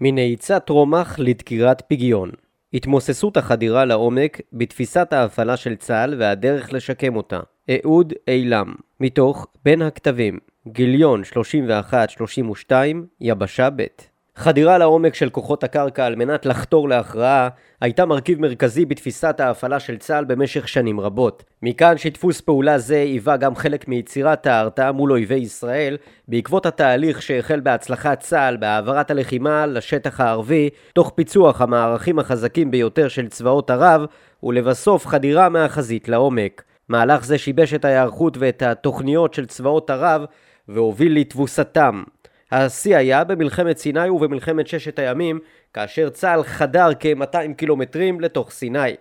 מנעיצת 0.00 0.68
רומח 0.68 1.18
לדקירת 1.18 1.82
פגיון 1.88 2.30
התמוססות 2.74 3.36
החדירה 3.36 3.84
לעומק 3.84 4.40
בתפיסת 4.52 5.12
ההפעלה 5.12 5.56
של 5.56 5.76
צה"ל 5.76 6.14
והדרך 6.18 6.72
לשקם 6.72 7.16
אותה. 7.16 7.40
אהוד 7.70 8.12
אילם. 8.28 8.74
מתוך 9.00 9.46
בין 9.64 9.82
הכתבים 9.82 10.38
גיליון 10.68 11.22
31-32 12.70 12.72
יבשה 13.20 13.68
ב' 13.76 13.86
חדירה 14.38 14.78
לעומק 14.78 15.14
של 15.14 15.30
כוחות 15.30 15.64
הקרקע 15.64 16.06
על 16.06 16.16
מנת 16.16 16.46
לחתור 16.46 16.88
להכרעה 16.88 17.48
הייתה 17.80 18.06
מרכיב 18.06 18.40
מרכזי 18.40 18.84
בתפיסת 18.84 19.40
ההפעלה 19.40 19.80
של 19.80 19.96
צה"ל 19.96 20.24
במשך 20.24 20.68
שנים 20.68 21.00
רבות. 21.00 21.44
מכאן 21.62 21.98
שדפוס 21.98 22.40
פעולה 22.40 22.78
זה 22.78 22.96
היווה 22.96 23.36
גם 23.36 23.56
חלק 23.56 23.88
מיצירת 23.88 24.46
ההרתעה 24.46 24.92
מול 24.92 25.12
אויבי 25.12 25.34
ישראל 25.34 25.96
בעקבות 26.28 26.66
התהליך 26.66 27.22
שהחל 27.22 27.60
בהצלחת 27.60 28.20
צה"ל 28.20 28.56
בהעברת 28.56 29.10
הלחימה 29.10 29.66
לשטח 29.66 30.20
הערבי 30.20 30.70
תוך 30.94 31.12
פיצוח 31.14 31.60
המערכים 31.60 32.18
החזקים 32.18 32.70
ביותר 32.70 33.08
של 33.08 33.28
צבאות 33.28 33.70
ערב 33.70 34.06
ולבסוף 34.42 35.06
חדירה 35.06 35.48
מהחזית 35.48 36.08
לעומק. 36.08 36.62
מהלך 36.88 37.24
זה 37.24 37.38
שיבש 37.38 37.74
את 37.74 37.84
ההיערכות 37.84 38.36
ואת 38.40 38.62
התוכניות 38.62 39.34
של 39.34 39.46
צבאות 39.46 39.90
ערב 39.90 40.24
והוביל 40.68 41.16
לתבוסתם. 41.16 42.02
השיא 42.52 42.96
היה 42.96 43.24
במלחמת 43.24 43.78
סיני 43.78 44.10
ובמלחמת 44.10 44.66
ששת 44.66 44.98
הימים, 44.98 45.38
כאשר 45.74 46.08
צה"ל 46.08 46.42
חדר 46.42 46.88
כ-200 47.00 47.54
קילומטרים 47.56 48.20
לתוך 48.20 48.50
סיני. 48.50 48.94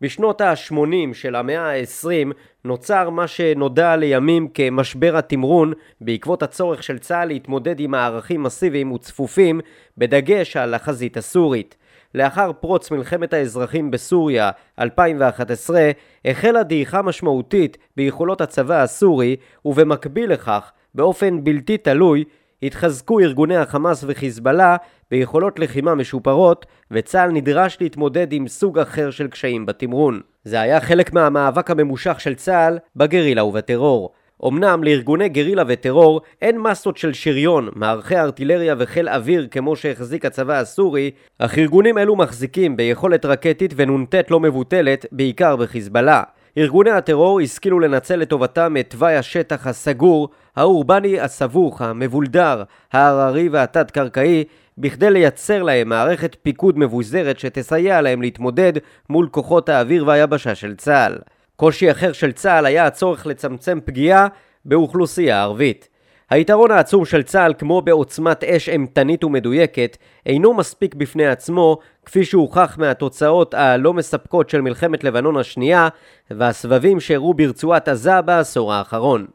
בשנות 0.00 0.40
ה-80 0.40 1.14
של 1.14 1.34
המאה 1.34 1.72
ה-20 1.72 2.32
נוצר 2.64 3.10
מה 3.10 3.26
שנודע 3.26 3.96
לימים 3.96 4.48
כמשבר 4.48 5.16
התמרון 5.16 5.72
בעקבות 6.00 6.42
הצורך 6.42 6.82
של 6.82 6.98
צה"ל 6.98 7.28
להתמודד 7.28 7.80
עם 7.80 7.90
מערכים 7.90 8.42
מסיביים 8.42 8.92
וצפופים 8.92 9.60
בדגש 9.98 10.56
על 10.56 10.74
החזית 10.74 11.16
הסורית. 11.16 11.76
לאחר 12.14 12.52
פרוץ 12.52 12.90
מלחמת 12.90 13.32
האזרחים 13.32 13.90
בסוריה 13.90 14.50
2011 14.78 15.90
החלה 16.24 16.62
דעיכה 16.62 17.02
משמעותית 17.02 17.78
ביכולות 17.96 18.40
הצבא 18.40 18.82
הסורי 18.82 19.36
ובמקביל 19.64 20.32
לכך 20.32 20.72
באופן 20.94 21.44
בלתי 21.44 21.78
תלוי 21.78 22.24
התחזקו 22.62 23.20
ארגוני 23.20 23.56
החמאס 23.56 24.04
וחיזבאללה 24.08 24.76
ביכולות 25.10 25.58
לחימה 25.58 25.94
משופרות, 25.94 26.66
וצה"ל 26.90 27.30
נדרש 27.30 27.78
להתמודד 27.80 28.32
עם 28.32 28.48
סוג 28.48 28.78
אחר 28.78 29.10
של 29.10 29.28
קשיים 29.28 29.66
בתמרון. 29.66 30.20
זה 30.44 30.60
היה 30.60 30.80
חלק 30.80 31.12
מהמאבק 31.12 31.70
הממושך 31.70 32.20
של 32.20 32.34
צה"ל 32.34 32.78
בגרילה 32.96 33.44
ובטרור. 33.44 34.12
אמנם 34.48 34.84
לארגוני 34.84 35.28
גרילה 35.28 35.62
וטרור 35.66 36.20
אין 36.42 36.58
מסות 36.58 36.96
של 36.96 37.12
שריון, 37.12 37.68
מערכי 37.74 38.16
ארטילריה 38.16 38.74
וחיל 38.78 39.08
אוויר 39.08 39.48
כמו 39.50 39.76
שהחזיק 39.76 40.24
הצבא 40.24 40.58
הסורי, 40.58 41.10
אך 41.38 41.58
ארגונים 41.58 41.98
אלו 41.98 42.16
מחזיקים 42.16 42.76
ביכולת 42.76 43.24
רקטית 43.24 43.74
ונ"ט 43.76 44.14
לא 44.30 44.40
מבוטלת, 44.40 45.06
בעיקר 45.12 45.56
בחיזבאללה. 45.56 46.22
ארגוני 46.58 46.90
הטרור 46.90 47.40
השכילו 47.40 47.80
לנצל 47.80 48.16
לטובתם 48.16 48.76
את 48.80 48.90
תוואי 48.90 49.16
השטח 49.16 49.66
הסגור, 49.66 50.28
האורבני 50.56 51.20
הסבוך, 51.20 51.82
המבולדר, 51.82 52.62
ההררי 52.92 53.48
והתת-קרקעי, 53.48 54.44
בכדי 54.78 55.10
לייצר 55.10 55.62
להם 55.62 55.88
מערכת 55.88 56.36
פיקוד 56.42 56.78
מבוזרת 56.78 57.38
שתסייע 57.38 58.00
להם 58.00 58.22
להתמודד 58.22 58.72
מול 59.10 59.28
כוחות 59.30 59.68
האוויר 59.68 60.06
והיבשה 60.06 60.54
של 60.54 60.74
צה"ל. 60.76 61.18
קושי 61.56 61.90
אחר 61.90 62.12
של 62.12 62.32
צה"ל 62.32 62.66
היה 62.66 62.86
הצורך 62.86 63.26
לצמצם 63.26 63.78
פגיעה 63.84 64.26
באוכלוסייה 64.64 65.42
ערבית. 65.42 65.88
היתרון 66.32 66.70
העצום 66.70 67.04
של 67.04 67.22
צה"ל, 67.22 67.54
כמו 67.58 67.82
בעוצמת 67.82 68.44
אש 68.44 68.68
אימתנית 68.68 69.24
ומדויקת, 69.24 69.96
אינו 70.26 70.54
מספיק 70.54 70.94
בפני 70.94 71.26
עצמו, 71.26 71.78
כפי 72.06 72.24
שהוכח 72.24 72.78
מהתוצאות 72.78 73.54
הלא 73.54 73.92
מספקות 73.92 74.50
של 74.50 74.60
מלחמת 74.60 75.04
לבנון 75.04 75.36
השנייה 75.36 75.88
והסבבים 76.30 77.00
שאירעו 77.00 77.34
ברצועת 77.34 77.88
עזה 77.88 78.20
בעשור 78.20 78.72
האחרון. 78.72 79.26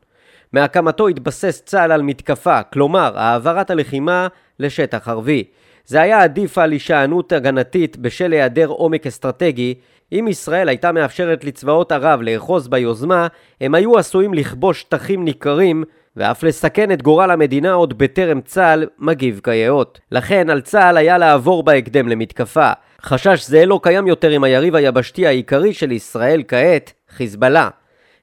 מהקמתו 0.54 1.08
התבסס 1.08 1.62
צה"ל 1.66 1.92
על 1.92 2.02
מתקפה, 2.02 2.64
כלומר 2.64 3.12
העברת 3.16 3.70
הלחימה 3.70 4.28
לשטח 4.60 5.08
ערבי. 5.08 5.44
זה 5.86 6.02
היה 6.02 6.24
עדיף 6.24 6.58
על 6.58 6.72
הישענות 6.72 7.32
הגנתית 7.32 7.98
בשל 7.98 8.32
היעדר 8.32 8.68
עומק 8.68 9.08
אסטרטגי. 9.08 9.76
אם 10.12 10.28
ישראל 10.30 10.70
הייתה 10.70 10.92
מאפשרת 10.92 11.44
לצבאות 11.44 11.92
ערב 11.92 12.22
לאחוז 12.22 12.68
ביוזמה, 12.68 13.28
הם 13.62 13.76
היו 13.76 13.98
עשויים 13.98 14.34
לכבוש 14.34 14.82
שטחים 14.82 15.26
ניכרים 15.26 15.84
ואף 16.18 16.44
לסכן 16.44 16.92
את 16.92 17.02
גורל 17.02 17.32
המדינה 17.32 17.74
עוד 17.74 17.98
בטרם 17.98 18.42
צה"ל 18.42 18.86
מגיב 19.00 19.42
כיאות. 19.44 20.00
לכן 20.12 20.50
על 20.50 20.62
צה"ל 20.62 20.98
היה 20.98 21.18
לעבור 21.18 21.64
בהקדם 21.64 22.08
למתקפה. 22.08 22.72
חשש 23.02 23.48
זה 23.48 23.66
לא 23.66 23.80
קיים 23.84 24.08
יותר 24.08 24.30
עם 24.30 24.44
היריב 24.44 24.76
היבשתי 24.76 25.28
העיקרי 25.28 25.74
של 25.74 25.92
ישראל 25.92 26.44
כעת, 26.48 26.94
חיזבאללה. 27.10 27.70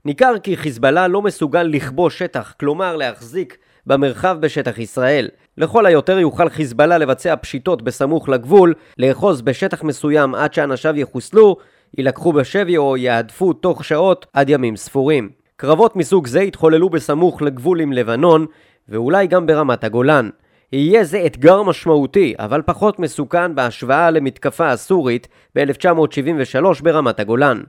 ניכר 0.05 0.39
כי 0.43 0.57
חיזבאללה 0.57 1.09
לא 1.09 1.23
מסוגל 1.23 1.63
לכבוש 1.63 2.19
שטח, 2.19 2.55
כלומר 2.61 2.97
להחזיק 2.97 3.57
במרחב 3.87 4.37
בשטח 4.41 4.79
ישראל. 4.79 5.29
לכל 5.59 5.87
היותר 5.87 6.19
יוכל 6.19 6.49
חיזבאללה 6.49 6.99
לבצע 6.99 7.37
פשיטות 7.37 7.83
בסמוך 7.83 8.29
לגבול, 8.29 8.75
לאחוז 8.99 9.43
בשטח 9.43 9.83
מסוים 9.83 10.35
עד 10.35 10.55
שאנשיו 10.55 10.97
יחוסלו, 10.97 11.57
יילקחו 11.99 12.33
בשבי 12.33 12.77
או 12.77 12.97
יעדפו 12.97 13.53
תוך 13.53 13.85
שעות 13.85 14.27
עד 14.33 14.49
ימים 14.51 14.77
ספורים. 14.77 15.44
קרבות 15.67 15.97
מסוג 15.97 16.27
זה 16.27 16.41
התחוללו 16.41 16.91
בסמוך 16.91 17.43
לגבול 17.43 17.81
עם 17.81 17.93
לבנון, 17.93 18.47
ואולי 18.89 19.27
גם 19.27 19.47
ברמת 19.47 19.85
הגולן. 19.85 20.31
יהיה 20.73 21.05
זה 21.05 21.27
אתגר 21.27 21.63
משמעותי, 21.63 22.35
אבל 22.39 22.63
פחות 22.63 22.99
מסוכן 22.99 23.55
בהשוואה 23.55 24.11
למתקפה 24.11 24.71
הסורית 24.71 25.29
ב-1973 25.55 26.83
ברמת 26.83 27.21
הגולן. 27.21 27.61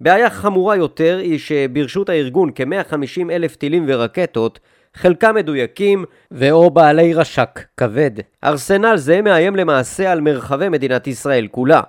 בעיה 0.00 0.30
חמורה 0.30 0.76
יותר 0.76 1.18
היא 1.22 1.38
שברשות 1.38 2.08
הארגון 2.08 2.50
כ-150 2.54 3.30
אלף 3.30 3.56
טילים 3.56 3.84
ורקטות, 3.88 4.60
חלקם 4.94 5.34
מדויקים 5.34 6.04
ו/או 6.32 6.70
בעלי 6.70 7.14
רש"ק 7.14 7.60
כבד. 7.76 8.10
ארסנל 8.44 8.96
זה 8.96 9.22
מאיים 9.22 9.56
למעשה 9.56 10.12
על 10.12 10.20
מרחבי 10.20 10.68
מדינת 10.68 11.06
ישראל 11.06 11.46
כולה. 11.50 11.80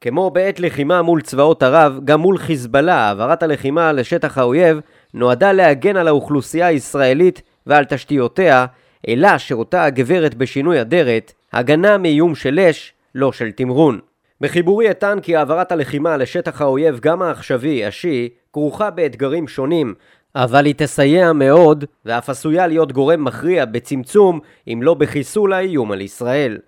כמו 0.00 0.30
בעת 0.30 0.60
לחימה 0.60 1.02
מול 1.02 1.20
צבאות 1.20 1.62
ערב, 1.62 2.00
גם 2.04 2.20
מול 2.20 2.38
חיזבאללה, 2.38 2.94
העברת 2.94 3.42
הלחימה 3.42 3.92
לשטח 3.92 4.38
האויב 4.38 4.80
נועדה 5.14 5.52
להגן 5.52 5.96
על 5.96 6.08
האוכלוסייה 6.08 6.66
הישראלית 6.66 7.42
ועל 7.66 7.84
תשתיותיה, 7.84 8.66
אלא 9.08 9.38
שאותה 9.38 9.84
הגברת 9.84 10.34
בשינוי 10.34 10.80
אדרת, 10.80 11.32
הגנה 11.52 11.98
מאיום 11.98 12.34
של 12.34 12.60
אש, 12.60 12.92
לא 13.14 13.32
של 13.32 13.50
תמרון. 13.50 13.98
בחיבורי 14.40 14.90
אטען 14.90 15.20
כי 15.20 15.36
העברת 15.36 15.72
הלחימה 15.72 16.16
לשטח 16.16 16.60
האויב, 16.60 16.98
גם 17.00 17.22
העכשווי, 17.22 17.86
השיעי, 17.86 18.28
כרוכה 18.52 18.90
באתגרים 18.90 19.48
שונים, 19.48 19.94
אבל 20.34 20.66
היא 20.66 20.74
תסייע 20.76 21.32
מאוד, 21.32 21.84
ואף 22.04 22.30
עשויה 22.30 22.66
להיות 22.66 22.92
גורם 22.92 23.24
מכריע 23.24 23.64
בצמצום, 23.64 24.40
אם 24.72 24.80
לא 24.82 24.94
בחיסול 24.94 25.52
האיום 25.52 25.92
על 25.92 26.00
ישראל. 26.00 26.58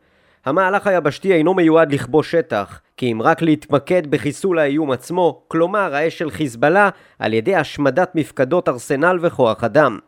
המהלך 0.46 0.86
היבשתי 0.86 1.32
אינו 1.32 1.54
מיועד 1.54 1.92
לכבוש 1.92 2.30
שטח, 2.30 2.80
כי 3.00 3.12
אם 3.12 3.22
רק 3.22 3.42
להתמקד 3.42 4.06
בחיסול 4.06 4.58
האיום 4.58 4.90
עצמו, 4.90 5.42
כלומר 5.48 5.94
האש 5.94 6.18
של 6.18 6.30
חיזבאללה, 6.30 6.88
על 7.18 7.32
ידי 7.32 7.54
השמדת 7.54 8.14
מפקדות 8.14 8.68
ארסנל 8.68 9.18
וכוח 9.22 9.64
אדם. 9.64 9.98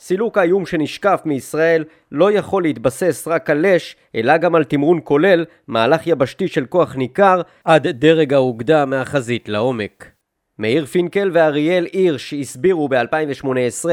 סילוק 0.00 0.38
האיום 0.38 0.66
שנשקף 0.66 1.20
מישראל 1.24 1.84
לא 2.12 2.32
יכול 2.32 2.62
להתבסס 2.62 3.28
רק 3.28 3.50
על 3.50 3.66
אש, 3.66 3.96
אלא 4.14 4.36
גם 4.36 4.54
על 4.54 4.64
תמרון 4.64 5.00
כולל, 5.04 5.44
מהלך 5.68 6.06
יבשתי 6.06 6.48
של 6.48 6.66
כוח 6.66 6.96
ניכר, 6.96 7.40
עד 7.64 7.88
דרג 7.88 8.34
האוגדה 8.34 8.84
מהחזית 8.84 9.48
לעומק. 9.48 10.12
מאיר 10.58 10.86
פינקל 10.86 11.30
ואריאל 11.32 11.86
הירש 11.92 12.34
הסבירו 12.34 12.88
ב-2018 12.88 13.84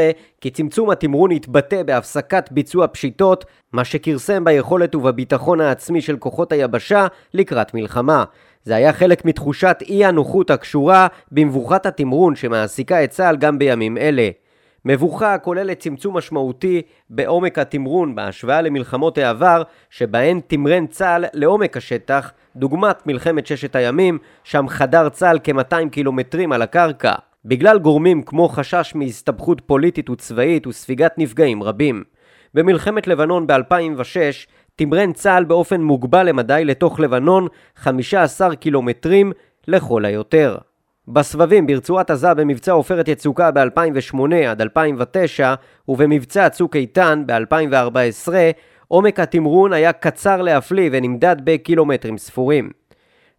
כי 0.42 0.50
צמצום 0.50 0.90
התמרון 0.90 1.32
יתבטא 1.32 1.84
בהפסקת 1.84 2.52
ביצוע 2.52 2.88
פשיטות, 2.88 3.46
מה 3.74 3.86
שכרסם 3.86 4.44
ביכולת 4.44 4.96
ובביטחון 4.96 5.62
העצמי 5.62 6.02
של 6.02 6.18
כוחות 6.18 6.52
היבשה 6.52 7.08
לקראת 7.34 7.74
מלחמה. 7.74 8.24
זה 8.70 8.76
היה 8.76 8.94
חלק 8.94 9.26
מתחושת 9.26 9.78
אי 9.90 10.06
הנוחות 10.06 10.52
הקשורה 10.52 11.08
במבוכת 11.32 11.86
התמרון 11.86 12.36
שמעסיקה 12.36 13.04
את 13.04 13.10
צה"ל 13.10 13.38
גם 13.38 13.60
בימים 13.60 13.98
אלה. 13.98 14.30
מבוכה 14.86 15.34
הכוללת 15.34 15.80
צמצום 15.80 16.18
משמעותי 16.18 16.82
בעומק 17.10 17.60
התמרון 17.60 18.16
בהשוואה 18.16 18.62
למלחמות 18.62 19.18
העבר 19.18 19.64
שבהן 19.90 20.40
תמרן 20.48 20.88
צה"ל 20.88 21.26
לעומק 21.34 21.78
השטח 21.78 22.32
דוגמת 22.56 23.08
מלחמת 23.08 23.48
ששת 23.48 23.76
הימים, 23.76 24.18
שם 24.44 24.68
חדר 24.68 25.10
צה"ל 25.10 25.40
כ-200 25.44 25.90
קילומטרים 25.92 26.52
על 26.52 26.62
הקרקע, 26.62 27.14
בגלל 27.46 27.80
גורמים 27.80 28.24
כמו 28.24 28.50
חשש 28.50 28.92
מהסתבכות 28.96 29.62
פוליטית 29.66 30.10
וצבאית 30.10 30.68
וספיגת 30.68 31.14
נפגעים 31.18 31.64
רבים. 31.64 32.04
במלחמת 32.54 33.08
לבנון 33.08 33.48
ב-2006 33.48 34.48
תמרן 34.80 35.14
צה"ל 35.14 35.44
באופן 35.44 35.82
מוגבל 35.82 36.30
למדי 36.30 36.66
לתוך 36.66 37.00
לבנון 37.00 37.48
15 37.76 38.56
קילומטרים 38.56 39.32
לכל 39.68 40.06
היותר. 40.06 40.58
בסבבים 41.08 41.68
ברצועת 41.68 42.12
עזה 42.12 42.34
במבצע 42.34 42.72
עופרת 42.72 43.08
יצוקה 43.08 43.52
ב-2008 43.52 44.36
עד 44.48 44.62
2009 44.62 45.54
ובמבצע 45.88 46.50
צוק 46.50 46.76
איתן 46.76 47.24
ב-2014 47.26 48.32
עומק 48.88 49.20
התמרון 49.20 49.74
היה 49.74 49.94
קצר 49.94 50.42
להפליא 50.42 50.90
ונמדד 50.94 51.36
בקילומטרים 51.44 52.18
ספורים. 52.18 52.70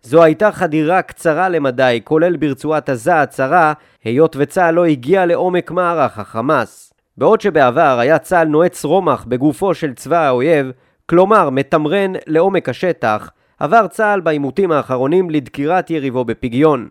זו 0.02 0.22
הייתה 0.22 0.52
חדירה 0.52 1.02
קצרה 1.02 1.48
למדי, 1.48 2.00
כולל 2.04 2.36
ברצועת 2.36 2.88
עזה 2.88 3.20
הצרה, 3.20 3.72
היות 4.04 4.36
וצה"ל 4.38 4.74
לא 4.74 4.84
הגיע 4.84 5.26
לעומק 5.26 5.70
מערך 5.70 6.18
החמאס. 6.18 6.92
בעוד 7.16 7.40
שבעבר 7.40 7.98
היה 7.98 8.18
צה"ל 8.18 8.48
נועץ 8.48 8.84
רומח 8.84 9.24
בגופו 9.28 9.74
של 9.74 9.94
צבא 9.94 10.26
האויב, 10.26 10.70
כלומר 11.10 11.50
מתמרן 11.50 12.12
לעומק 12.26 12.68
השטח, 12.68 13.30
עבר 13.58 13.86
צה"ל 13.86 14.20
בעימותים 14.20 14.72
האחרונים 14.72 15.30
לדקירת 15.30 15.90
יריבו 15.90 16.24
בפגיון. 16.24 16.88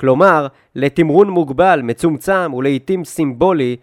כלומר, 0.00 0.46
לתמרון 0.74 1.30
מוגבל, 1.30 1.80
מצומצם 1.82 2.54
ולעיתים 2.54 3.04
סימבולי 3.04 3.76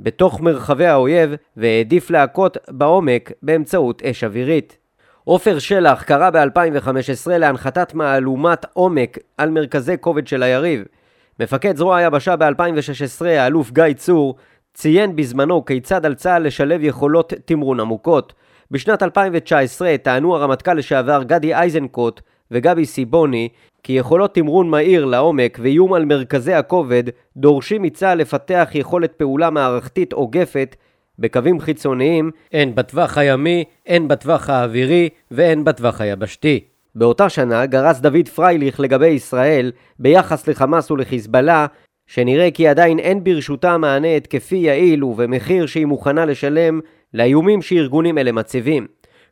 בתוך 0.00 0.40
מרחבי 0.40 0.86
האויב 0.86 1.34
והעדיף 1.56 2.10
להכות 2.10 2.56
בעומק 2.68 3.32
באמצעות 3.42 4.02
אש 4.02 4.24
אווירית. 4.24 4.78
עופר 5.24 5.58
שלח 5.58 6.02
קרא 6.02 6.30
ב-2015 6.30 7.30
להנחתת 7.30 7.94
מהלומת 7.94 8.66
עומק 8.72 9.18
על 9.38 9.50
מרכזי 9.50 9.94
כובד 10.00 10.26
של 10.26 10.42
היריב. 10.42 10.84
מפקד 11.40 11.76
זרוע 11.76 11.96
היבשה 11.96 12.36
ב-2016, 12.36 13.24
האלוף 13.26 13.70
גיא 13.70 13.92
צור, 13.96 14.36
ציין 14.74 15.16
בזמנו 15.16 15.64
כיצד 15.64 16.06
על 16.06 16.14
צה"ל 16.14 16.46
לשלב 16.46 16.80
יכולות 16.82 17.32
תמרון 17.44 17.80
עמוקות. 17.80 18.32
בשנת 18.70 19.02
2019 19.02 19.96
טענו 19.96 20.36
הרמטכ"ל 20.36 20.74
לשעבר 20.74 21.22
גדי 21.22 21.54
איזנקוט 21.54 22.20
וגבי 22.50 22.86
סיבוני 22.86 23.48
כי 23.82 23.92
יכולות 23.92 24.34
תמרון 24.34 24.70
מהיר 24.70 25.04
לעומק 25.04 25.58
ואיום 25.62 25.92
על 25.92 26.04
מרכזי 26.04 26.54
הכובד 26.54 27.04
דורשים 27.36 27.82
מצה"ל 27.82 28.18
לפתח 28.18 28.68
יכולת 28.74 29.12
פעולה 29.12 29.50
מערכתית 29.50 30.12
עוגפת 30.12 30.76
בקווים 31.18 31.60
חיצוניים, 31.60 32.30
הן 32.52 32.74
בטווח 32.74 33.18
הימי, 33.18 33.64
הן 33.86 34.08
בטווח 34.08 34.50
האווירי 34.50 35.08
והן 35.30 35.64
בטווח 35.64 36.00
היבשתי. 36.00 36.64
באותה 36.94 37.28
שנה 37.28 37.66
גרס 37.66 38.00
דוד 38.00 38.28
פרייליך 38.34 38.80
לגבי 38.80 39.06
ישראל 39.06 39.72
ביחס 39.98 40.48
לחמאס 40.48 40.90
ולחיזבאללה 40.90 41.66
שנראה 42.06 42.50
כי 42.50 42.68
עדיין 42.68 42.98
אין 42.98 43.24
ברשותה 43.24 43.78
מענה 43.78 44.16
התקפי 44.16 44.56
יעיל 44.56 45.04
ובמחיר 45.04 45.66
שהיא 45.66 45.86
מוכנה 45.86 46.24
לשלם 46.24 46.80
לאיומים 47.16 47.62
שארגונים 47.62 48.18
אלה 48.18 48.32
מציבים. 48.32 48.86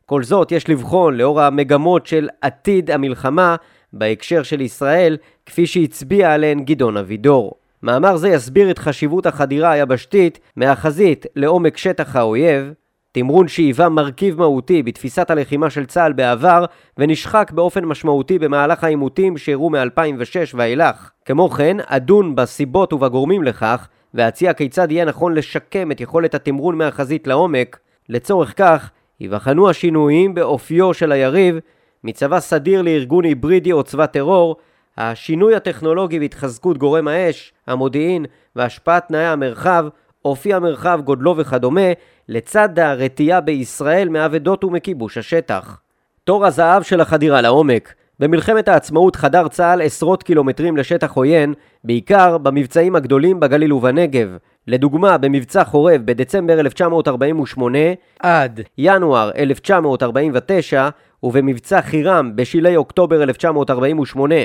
כל 0.05 0.23
זאת 0.23 0.51
יש 0.51 0.69
לבחון 0.69 1.17
לאור 1.17 1.41
המגמות 1.41 2.05
של 2.05 2.29
עתיד 2.41 2.91
המלחמה 2.91 3.55
בהקשר 3.93 4.43
של 4.43 4.61
ישראל, 4.61 5.17
כפי 5.45 5.67
שהצביע 5.67 6.33
עליהן 6.33 6.59
גדעון 6.63 6.97
אבידור. 6.97 7.53
מאמר 7.83 8.17
זה 8.17 8.29
יסביר 8.29 8.71
את 8.71 8.79
חשיבות 8.79 9.25
החדירה 9.25 9.71
היבשתית 9.71 10.39
מהחזית 10.55 11.25
לעומק 11.35 11.77
שטח 11.77 12.15
האויב, 12.15 12.73
תמרון 13.11 13.47
שהיווה 13.47 13.89
מרכיב 13.89 14.39
מהותי 14.39 14.83
בתפיסת 14.83 15.29
הלחימה 15.29 15.69
של 15.69 15.85
צה"ל 15.85 16.13
בעבר 16.13 16.65
ונשחק 16.97 17.51
באופן 17.51 17.85
משמעותי 17.85 18.39
במהלך 18.39 18.83
העימותים 18.83 19.37
שאירעו 19.37 19.69
מ-2006 19.69 20.53
ואילך. 20.53 21.11
כמו 21.25 21.49
כן, 21.49 21.77
אדון 21.85 22.35
בסיבות 22.35 22.93
ובגורמים 22.93 23.43
לכך 23.43 23.87
ואציע 24.15 24.53
כיצד 24.53 24.91
יהיה 24.91 25.05
נכון 25.05 25.33
לשקם 25.33 25.91
את 25.91 26.01
יכולת 26.01 26.35
התמרון 26.35 26.77
מהחזית 26.77 27.27
לעומק. 27.27 27.79
לצורך 28.09 28.53
כך, 28.57 28.89
ייבחנו 29.19 29.69
השינויים 29.69 30.33
באופיו 30.33 30.93
של 30.93 31.11
היריב 31.11 31.59
מצבא 32.03 32.39
סדיר 32.39 32.81
לארגון 32.81 33.25
היברידי 33.25 33.71
או 33.71 33.83
צבא 33.83 34.05
טרור, 34.05 34.55
השינוי 34.97 35.55
הטכנולוגי 35.55 36.19
והתחזקות 36.19 36.77
גורם 36.77 37.07
האש, 37.07 37.53
המודיעין 37.67 38.25
והשפעת 38.55 39.07
תנאי 39.07 39.25
המרחב, 39.25 39.85
אופי 40.25 40.53
המרחב, 40.53 40.99
גודלו 41.03 41.37
וכדומה, 41.37 41.91
לצד 42.29 42.79
הרתיעה 42.79 43.41
בישראל 43.41 44.09
מאבדות 44.09 44.63
ומכיבוש 44.63 45.17
השטח. 45.17 45.79
תור 46.23 46.45
הזהב 46.45 46.83
של 46.83 47.01
החדירה 47.01 47.41
לעומק 47.41 47.93
במלחמת 48.19 48.67
העצמאות 48.67 49.15
חדר 49.15 49.47
צה"ל 49.47 49.81
עשרות 49.81 50.23
קילומטרים 50.23 50.77
לשטח 50.77 51.11
עוין, 51.11 51.53
בעיקר 51.83 52.37
במבצעים 52.37 52.95
הגדולים 52.95 53.39
בגליל 53.39 53.73
ובנגב. 53.73 54.37
לדוגמה, 54.67 55.17
במבצע 55.17 55.63
חורב 55.63 56.01
בדצמבר 56.05 56.59
1948 56.59 57.79
עד 58.19 58.61
ינואר 58.77 59.31
1949 59.37 60.89
ובמבצע 61.23 61.81
חירם 61.81 62.35
בשלהי 62.35 62.75
אוקטובר 62.75 63.23
1948. 63.23 64.35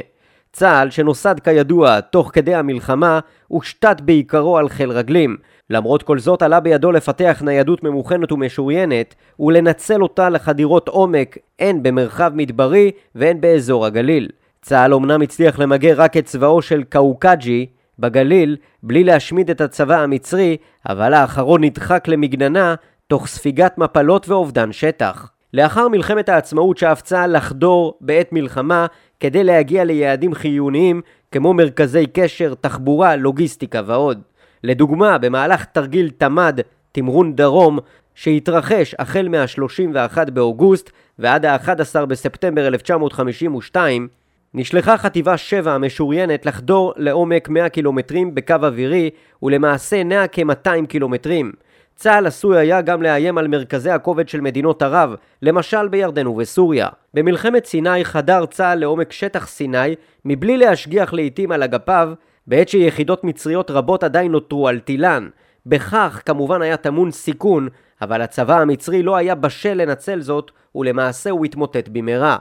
צה"ל, 0.52 0.91
שנוסד 0.91 1.41
כידוע 1.41 2.00
תוך 2.00 2.31
כדי 2.32 2.55
המלחמה, 2.55 3.20
הושתת 3.49 4.00
בעיקרו 4.00 4.58
על 4.58 4.69
חיל 4.69 4.91
רגלים. 4.91 5.37
למרות 5.70 6.02
כל 6.02 6.19
זאת 6.19 6.43
עלה 6.43 6.61
בידו 6.61 6.93
לפתח 6.93 7.43
ניידות 7.44 7.82
ממוכנת 7.82 8.32
ומשוריינת 8.32 9.14
ולנצל 9.41 10.02
אותה 10.02 10.29
לחדירות 10.29 10.88
עומק 10.88 11.38
הן 11.58 11.82
במרחב 11.82 12.32
מדברי 12.35 12.91
והן 13.14 13.41
באזור 13.41 13.87
הגליל. 13.87 14.29
צה"ל 14.62 14.94
אמנם 14.94 15.23
הצליח 15.23 15.58
למגר 15.58 15.94
רק 15.97 16.17
את 16.17 16.25
צבאו 16.25 16.62
של 16.62 16.82
קאוקג'י 16.82 17.67
בגליל 17.99 18.56
בלי 18.82 19.05
להשמיד 19.05 19.50
את 19.50 19.61
הצבא 19.61 20.00
המצרי, 20.00 20.56
אבל 20.88 21.14
האחרון 21.14 21.64
נדחק 21.64 22.08
למגננה 22.08 22.75
תוך 23.06 23.26
ספיגת 23.26 23.79
מפלות 23.79 24.29
ואובדן 24.29 24.73
שטח. 24.73 25.31
לאחר 25.55 25.88
מלחמת 25.88 26.29
העצמאות 26.29 26.79
שאף 26.79 27.03
צה"ל 27.03 27.37
לחדור 27.37 27.99
בעת 28.00 28.32
מלחמה 28.32 28.87
כדי 29.20 29.44
להגיע 29.44 29.84
ליעדים 29.84 30.34
חיוניים 30.34 31.00
כמו 31.32 31.55
מרכזי 31.55 32.06
קשר, 32.06 32.55
תחבורה, 32.55 33.17
לוגיסטיקה 33.17 33.81
ועוד. 33.87 34.22
לדוגמה, 34.64 35.19
במהלך 35.19 35.64
תרגיל 35.64 36.11
תמ"ד, 36.11 36.61
תמרון 36.93 37.37
דרום, 37.37 37.78
שהתרחש 38.14 38.94
החל 38.99 39.28
מה-31 39.28 40.31
באוגוסט 40.31 40.90
ועד 41.19 41.44
ה-11 41.46 42.06
בספטמבר 42.06 42.67
1952, 42.67 44.08
נשלחה 44.55 44.96
חטיבה 44.96 45.37
7 45.37 45.72
המשוריינת 45.72 46.46
לחדור 46.46 46.93
לעומק 46.96 47.49
100 47.49 47.69
קילומטרים 47.69 48.34
בקו 48.34 48.55
אווירי 48.55 49.11
ולמעשה 49.43 50.05
נע 50.05 50.25
כ-200 50.32 50.87
קילומטרים. 50.88 51.52
צה"ל 52.00 52.26
עשוי 52.26 52.58
היה 52.58 52.81
גם 52.81 53.02
לאיים 53.02 53.38
על 53.38 53.49
מרכזי 53.49 53.91
הכובד 53.91 54.29
של 54.29 54.41
מדינות 54.41 54.82
ערב, 54.82 55.14
למשל 55.43 55.88
בירדן 55.88 56.26
ובסוריה. 56.26 56.88
במלחמת 57.14 57.67
סיני 57.67 58.05
חדר 58.05 58.47
צה"ל 58.47 58.79
לעומק 58.79 59.12
שטח 59.12 59.47
סיני 59.47 59.94
מבלי 60.25 60.56
להשגיח 60.56 61.12
לעיתים 61.12 61.52
על 61.52 61.62
אגפיו 61.62 62.12
בעת 62.47 62.69
שיחידות 62.69 63.25
מצריות 63.25 63.70
רבות 63.70 64.05
עדיין 64.05 64.32
נותרו 64.32 64.69
על 64.69 64.79
טילן. 64.79 65.29
בכך 65.67 66.23
כמובן 66.26 66.62
היה 66.62 66.76
טמון 66.76 67.11
סיכון, 67.11 67.69
אבל 68.03 68.23
הצבא 68.23 68.61
המצרי 68.61 69.03
לא 69.03 69.17
היה 69.17 69.35
בשל 69.35 69.75
לנצל 69.75 70.20
זאת, 70.20 70.50
ולמעשה 70.75 71.31
הוא 71.31 71.44
התמוטט 71.44 71.88
במהרה. 71.88 72.37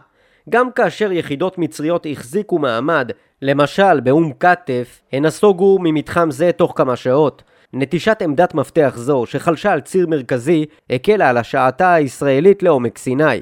גם 0.50 0.72
כאשר 0.72 1.12
יחידות 1.12 1.58
מצריות 1.58 2.06
החזיקו 2.12 2.60
מעמד, 2.60 3.12
למשל 3.42 4.00
באום 4.00 4.34
כתף, 4.40 5.02
הן 5.14 5.26
נסוגו 5.26 5.80
ממתחם 5.82 6.32
זה 6.32 6.52
תוך 6.52 6.74
כמה 6.76 6.96
שעות. 6.96 7.44
נטישת 7.74 8.22
עמדת 8.22 8.54
מפתח 8.54 8.94
זו, 8.98 9.26
שחלשה 9.26 9.74
על 9.74 9.82
ציר 9.82 10.08
מרכזי, 10.08 10.66
הקלה 10.90 11.30
על 11.30 11.38
השעתה 11.38 11.94
הישראלית 11.94 12.64
לעומק 12.64 12.98
סיני. 12.98 13.42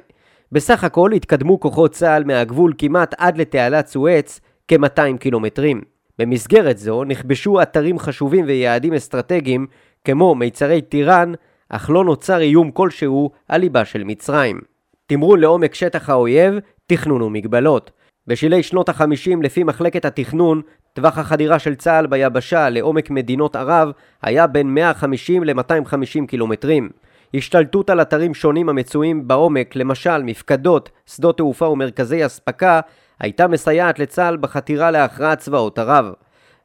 בסך 0.52 0.84
הכל 0.84 1.12
התקדמו 1.12 1.60
כוחות 1.60 1.92
צה"ל 1.92 2.24
מהגבול 2.24 2.74
כמעט 2.78 3.16
עד 3.18 3.38
לתעלת 3.38 3.88
סואץ, 3.88 4.40
כ-200 4.68 5.18
קילומטרים. 5.20 5.82
במסגרת 6.20 6.78
זו 6.78 7.04
נכבשו 7.04 7.62
אתרים 7.62 8.00
חשובים 8.00 8.46
ויעדים 8.48 8.94
אסטרטגיים 8.94 9.68
כמו 10.04 10.36
מיצרי 10.36 10.82
טיראן, 10.82 11.34
אך 11.70 11.90
לא 11.90 12.04
נוצר 12.04 12.40
איום 12.40 12.72
כלשהו 12.72 13.32
על 13.48 13.62
ליבה 13.62 13.86
של 13.86 14.04
מצרים. 14.04 14.62
תמרון 15.08 15.40
לעומק 15.40 15.74
שטח 15.74 16.10
האויב, 16.10 16.54
תכנון 16.88 17.22
ומגבלות. 17.22 17.92
בשלהי 18.28 18.64
שנות 18.64 18.90
החמישים 18.90 19.42
לפי 19.42 19.64
מחלקת 19.64 20.06
התכנון, 20.06 20.62
טווח 20.98 21.18
החדירה 21.18 21.60
של 21.60 21.76
צה"ל 21.76 22.08
ביבשה 22.08 22.70
לעומק 22.70 23.10
מדינות 23.10 23.56
ערב 23.56 23.92
היה 24.22 24.48
בין 24.48 24.74
150 24.74 25.44
ל-250 25.44 26.28
קילומטרים. 26.28 26.90
השתלטות 27.34 27.90
על 27.90 28.02
אתרים 28.02 28.34
שונים 28.34 28.70
המצויים 28.70 29.28
בעומק, 29.28 29.76
למשל 29.76 30.24
מפקדות, 30.24 30.90
שדות 31.06 31.38
תעופה 31.38 31.66
ומרכזי 31.66 32.26
אספקה, 32.26 32.80
הייתה 33.20 33.48
מסייעת 33.48 34.00
לצה"ל 34.00 34.38
בחתירה 34.38 34.92
להכרעת 34.92 35.40
צבאות 35.40 35.80
ערב. 35.80 36.14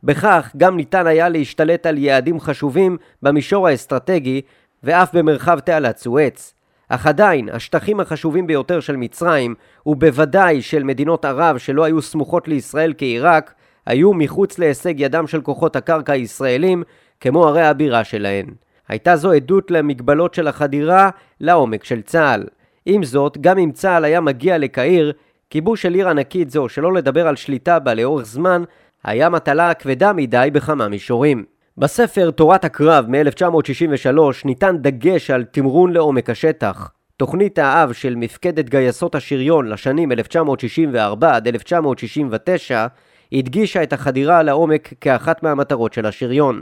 בכך 0.04 0.50
גם 0.56 0.76
ניתן 0.76 1.06
היה 1.06 1.28
להשתלט 1.28 1.86
על 1.86 1.98
יעדים 1.98 2.40
חשובים 2.40 2.96
במישור 3.22 3.68
האסטרטגי 3.68 4.40
ואף 4.82 5.14
במרחב 5.14 5.58
תעלת 5.60 5.98
סואץ. 5.98 6.54
אך 6.88 7.06
עדיין, 7.06 7.48
השטחים 7.52 8.00
החשובים 8.00 8.46
ביותר 8.46 8.80
של 8.80 8.96
מצרים, 8.96 9.54
ובוודאי 9.86 10.62
של 10.62 10.82
מדינות 10.82 11.24
ערב 11.24 11.58
שלא 11.58 11.84
היו 11.84 12.02
סמוכות 12.02 12.48
לישראל 12.48 12.94
כעיראק, 12.98 13.54
היו 13.86 14.14
מחוץ 14.14 14.58
להישג 14.58 14.94
ידם 15.00 15.26
של 15.26 15.40
כוחות 15.40 15.76
הקרקע 15.76 16.12
הישראלים, 16.12 16.82
כמו 17.20 17.46
ערי 17.46 17.62
הבירה 17.62 18.04
שלהן. 18.04 18.46
הייתה 18.88 19.16
זו 19.16 19.32
עדות 19.32 19.70
למגבלות 19.70 20.34
של 20.34 20.48
החדירה 20.48 21.10
לעומק 21.40 21.84
של 21.84 22.02
צה"ל. 22.02 22.46
עם 22.86 23.04
זאת, 23.04 23.38
גם 23.40 23.58
אם 23.58 23.70
צה"ל 23.72 24.04
היה 24.04 24.20
מגיע 24.20 24.58
לקהיר, 24.58 25.12
כיבוש 25.50 25.82
של 25.82 25.94
עיר 25.94 26.08
ענקית 26.08 26.50
זו, 26.50 26.68
שלא 26.68 26.92
לדבר 26.92 27.28
על 27.28 27.36
שליטה 27.36 27.78
בה 27.78 27.94
לאורך 27.94 28.26
זמן, 28.26 28.62
היה 29.04 29.28
מטלה 29.28 29.74
כבדה 29.74 30.12
מדי 30.12 30.48
בכמה 30.52 30.88
מישורים. 30.88 31.44
בספר 31.78 32.30
תורת 32.30 32.64
הקרב 32.64 33.06
מ-1963 33.08 34.18
ניתן 34.44 34.76
דגש 34.78 35.30
על 35.30 35.44
תמרון 35.44 35.92
לעומק 35.92 36.30
השטח. 36.30 36.90
תוכנית 37.16 37.58
האב 37.58 37.92
של 37.92 38.14
מפקדת 38.14 38.68
גייסות 38.68 39.14
השריון 39.14 39.68
לשנים 39.68 40.12
1964 40.12 41.36
עד 41.36 41.48
1969 41.48 42.86
הדגישה 43.32 43.82
את 43.82 43.92
החדירה 43.92 44.42
לעומק 44.42 44.92
כאחת 45.00 45.42
מהמטרות 45.42 45.92
של 45.92 46.06
השריון. 46.06 46.60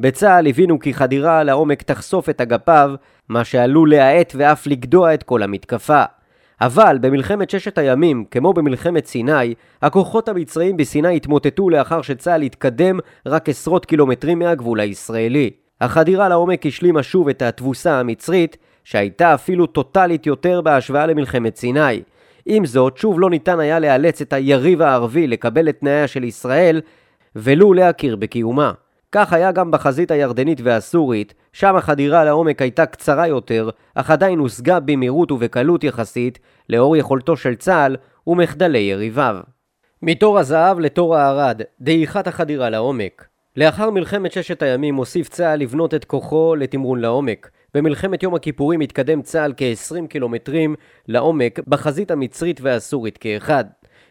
בצה"ל 0.00 0.46
הבינו 0.46 0.78
כי 0.78 0.94
חדירה 0.94 1.44
לעומק 1.44 1.82
תחשוף 1.82 2.28
את 2.28 2.40
אגפיו, 2.40 2.90
מה 3.28 3.44
שעלול 3.44 3.90
להאט 3.90 4.32
ואף 4.36 4.66
לגדוע 4.66 5.14
את 5.14 5.22
כל 5.22 5.42
המתקפה. 5.42 6.02
אבל 6.60 6.98
במלחמת 7.00 7.50
ששת 7.50 7.78
הימים, 7.78 8.24
כמו 8.30 8.52
במלחמת 8.52 9.06
סיני, 9.06 9.54
הכוחות 9.82 10.28
המצריים 10.28 10.76
בסיני 10.76 11.16
התמוטטו 11.16 11.70
לאחר 11.70 12.02
שצה"ל 12.02 12.42
התקדם 12.42 12.98
רק 13.26 13.48
עשרות 13.48 13.86
קילומטרים 13.86 14.38
מהגבול 14.38 14.80
הישראלי. 14.80 15.50
החדירה 15.80 16.28
לעומק 16.28 16.66
השלימה 16.66 17.02
שוב 17.02 17.28
את 17.28 17.42
התבוסה 17.42 18.00
המצרית, 18.00 18.56
שהייתה 18.84 19.34
אפילו 19.34 19.66
טוטאלית 19.66 20.26
יותר 20.26 20.60
בהשוואה 20.60 21.06
למלחמת 21.06 21.56
סיני. 21.56 22.02
עם 22.50 22.66
זאת, 22.66 22.96
שוב 22.96 23.20
לא 23.20 23.30
ניתן 23.30 23.60
היה 23.60 23.78
לאלץ 23.78 24.20
את 24.20 24.32
היריב 24.32 24.82
הערבי 24.82 25.26
לקבל 25.26 25.68
את 25.68 25.78
תנאיה 25.80 26.08
של 26.08 26.24
ישראל, 26.24 26.80
ולו 27.36 27.72
להכיר 27.72 28.16
בקיומה. 28.16 28.72
כך 29.12 29.32
היה 29.32 29.52
גם 29.52 29.70
בחזית 29.70 30.10
הירדנית 30.10 30.60
והסורית, 30.64 31.34
שם 31.52 31.76
החדירה 31.76 32.24
לעומק 32.24 32.62
הייתה 32.62 32.86
קצרה 32.86 33.26
יותר, 33.26 33.70
אך 33.94 34.10
עדיין 34.10 34.38
הושגה 34.38 34.80
במהירות 34.80 35.32
ובקלות 35.32 35.84
יחסית, 35.84 36.38
לאור 36.68 36.96
יכולתו 36.96 37.36
של 37.36 37.54
צה"ל 37.54 37.96
ומחדלי 38.26 38.78
יריביו. 38.78 39.36
מתור 40.02 40.38
הזהב 40.38 40.78
לתור 40.80 41.16
הערד, 41.16 41.62
דעיכת 41.80 42.26
החדירה 42.26 42.70
לעומק. 42.70 43.28
לאחר 43.56 43.90
מלחמת 43.90 44.32
ששת 44.32 44.62
הימים 44.62 44.94
הוסיף 44.94 45.28
צה"ל 45.28 45.60
לבנות 45.60 45.94
את 45.94 46.04
כוחו 46.04 46.54
לתמרון 46.54 47.00
לעומק. 47.00 47.50
במלחמת 47.78 48.22
יום 48.22 48.34
הכיפורים 48.34 48.80
התקדם 48.80 49.22
צה"ל 49.22 49.52
כ-20 49.56 50.06
קילומטרים 50.06 50.74
לעומק 51.08 51.60
בחזית 51.66 52.10
המצרית 52.10 52.60
והסורית 52.60 53.18
כאחד. 53.18 53.64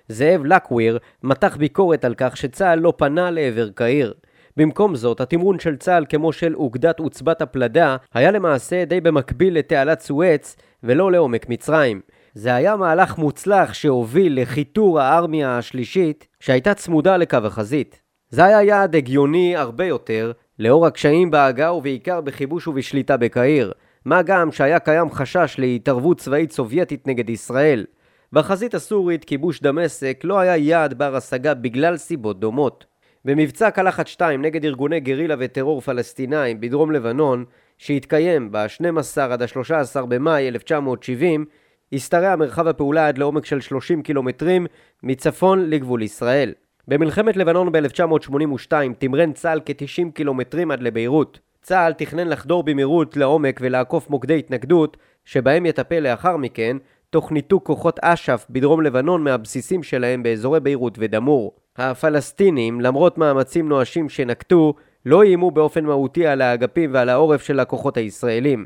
זאב 0.08 0.46
לקוויר 0.46 0.98
מתח 1.24 1.56
ביקורת 1.58 2.06
על 2.06 2.14
כך 2.18 2.38
שצה"ל 2.38 2.80
לא 2.80 2.94
פנה 2.98 3.32
לעבר 3.32 3.70
קהיר. 3.70 4.14
במקום 4.58 4.96
זאת, 4.96 5.22
התמרון 5.22 5.60
של 5.60 5.76
צה"ל 5.76 6.06
כמו 6.10 6.34
של 6.34 6.56
אוגדת 6.56 7.00
עוצבת 7.00 7.42
הפלדה 7.42 7.98
היה 8.14 8.32
למעשה 8.32 8.86
די 8.86 9.02
במקביל 9.02 9.58
לתעלת 9.58 10.00
סואץ 10.00 10.56
ולא 10.84 11.12
לעומק 11.12 11.50
מצרים. 11.50 12.02
זה 12.34 12.56
היה 12.56 12.76
מהלך 12.76 13.18
מוצלח 13.18 13.74
שהוביל 13.74 14.42
לחיתור 14.42 15.00
הארמיה 15.00 15.58
השלישית 15.58 16.28
שהייתה 16.40 16.74
צמודה 16.74 17.18
לקו 17.18 17.38
החזית. 17.44 18.02
זה 18.30 18.46
היה 18.46 18.64
יעד 18.64 18.96
הגיוני 18.96 19.56
הרבה 19.58 19.86
יותר, 19.86 20.32
לאור 20.60 20.86
הקשיים 20.86 21.32
בהגה 21.32 21.74
ובעיקר 21.74 22.22
בכיבוש 22.22 22.68
ובשליטה 22.68 23.18
בקהיר, 23.18 23.74
מה 24.06 24.22
גם 24.22 24.52
שהיה 24.52 24.80
קיים 24.80 25.12
חשש 25.12 25.56
להתערבות 25.58 26.18
צבאית 26.18 26.52
סובייטית 26.52 27.08
נגד 27.08 27.30
ישראל. 27.30 27.86
בחזית 28.34 28.74
הסורית 28.74 29.26
כיבוש 29.26 29.62
דמשק 29.62 30.22
לא 30.24 30.40
היה 30.40 30.58
יעד 30.58 30.94
בר 30.94 31.16
השגה 31.16 31.54
בגלל 31.54 31.98
סיבות 31.98 32.40
דומות. 32.40 32.86
במבצע 33.26 33.72
קלחת 33.72 34.08
2 34.08 34.42
נגד 34.42 34.66
ארגוני 34.66 35.00
גרילה 35.00 35.36
וטרור 35.40 35.82
פלסטינאים 35.82 36.62
בדרום 36.62 36.92
לבנון, 36.92 37.46
שהתקיים 37.78 38.52
ב-12 38.52 39.22
עד 39.22 39.42
ה-13 39.42 40.06
במאי 40.06 40.48
1970, 40.48 41.46
השתרע 41.94 42.36
מרחב 42.36 42.68
הפעולה 42.68 43.08
עד 43.08 43.18
לעומק 43.18 43.46
של 43.46 43.62
30 43.62 44.02
קילומטרים 44.02 44.66
מצפון 45.04 45.70
לגבול 45.70 46.02
ישראל. 46.04 46.54
במלחמת 46.88 47.38
לבנון 47.38 47.72
ב-1982 47.72 48.72
תמרן 49.00 49.34
צה"ל 49.34 49.60
כ-90 49.66 50.12
קילומטרים 50.14 50.72
עד 50.72 50.82
לביירות. 50.82 51.40
צה"ל 51.62 51.94
תכנן 51.94 52.28
לחדור 52.28 52.64
במהירות 52.64 53.18
לעומק 53.18 53.60
ולעקוף 53.64 54.10
מוקדי 54.10 54.40
התנגדות, 54.40 54.98
שבהם 55.26 55.66
יטפל 55.66 56.00
לאחר 56.00 56.38
מכן, 56.38 56.78
תוך 57.10 57.32
ניתוק 57.32 57.66
כוחות 57.66 58.00
אש"ף 58.02 58.46
בדרום 58.50 58.82
לבנון 58.82 59.24
מהבסיסים 59.24 59.84
שלהם 59.84 60.24
באזורי 60.24 60.60
ביירות 60.60 60.98
ודמור. 61.00 61.56
הפלסטינים, 61.78 62.82
למרות 62.82 63.18
מאמצים 63.18 63.70
נואשים 63.70 64.10
שנקטו, 64.10 64.74
לא 65.06 65.24
איימו 65.24 65.52
באופן 65.52 65.86
מהותי 65.86 66.28
על 66.28 66.42
האגפים 66.42 66.94
ועל 66.94 67.10
העורף 67.10 67.42
של 67.44 67.60
הכוחות 67.60 67.98
הישראלים. 67.98 68.66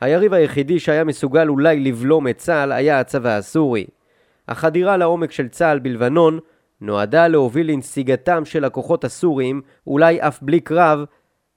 היריב 0.00 0.34
היחידי 0.34 0.78
שהיה 0.78 1.04
מסוגל 1.04 1.48
אולי 1.48 1.80
לבלום 1.80 2.28
את 2.28 2.38
צה"ל 2.38 2.72
היה 2.72 3.00
הצבא 3.00 3.36
הסורי. 3.36 3.86
החדירה 4.48 4.96
לעומק 4.96 5.32
של 5.32 5.48
צה"ל 5.48 5.78
בלבנון 5.78 6.38
נועדה 6.80 7.28
להוביל 7.28 7.70
לנסיגתם 7.70 8.44
של 8.44 8.64
הכוחות 8.64 9.04
הסוריים, 9.04 9.60
אולי 9.86 10.20
אף 10.20 10.42
בלי 10.42 10.60
קרב, 10.60 11.04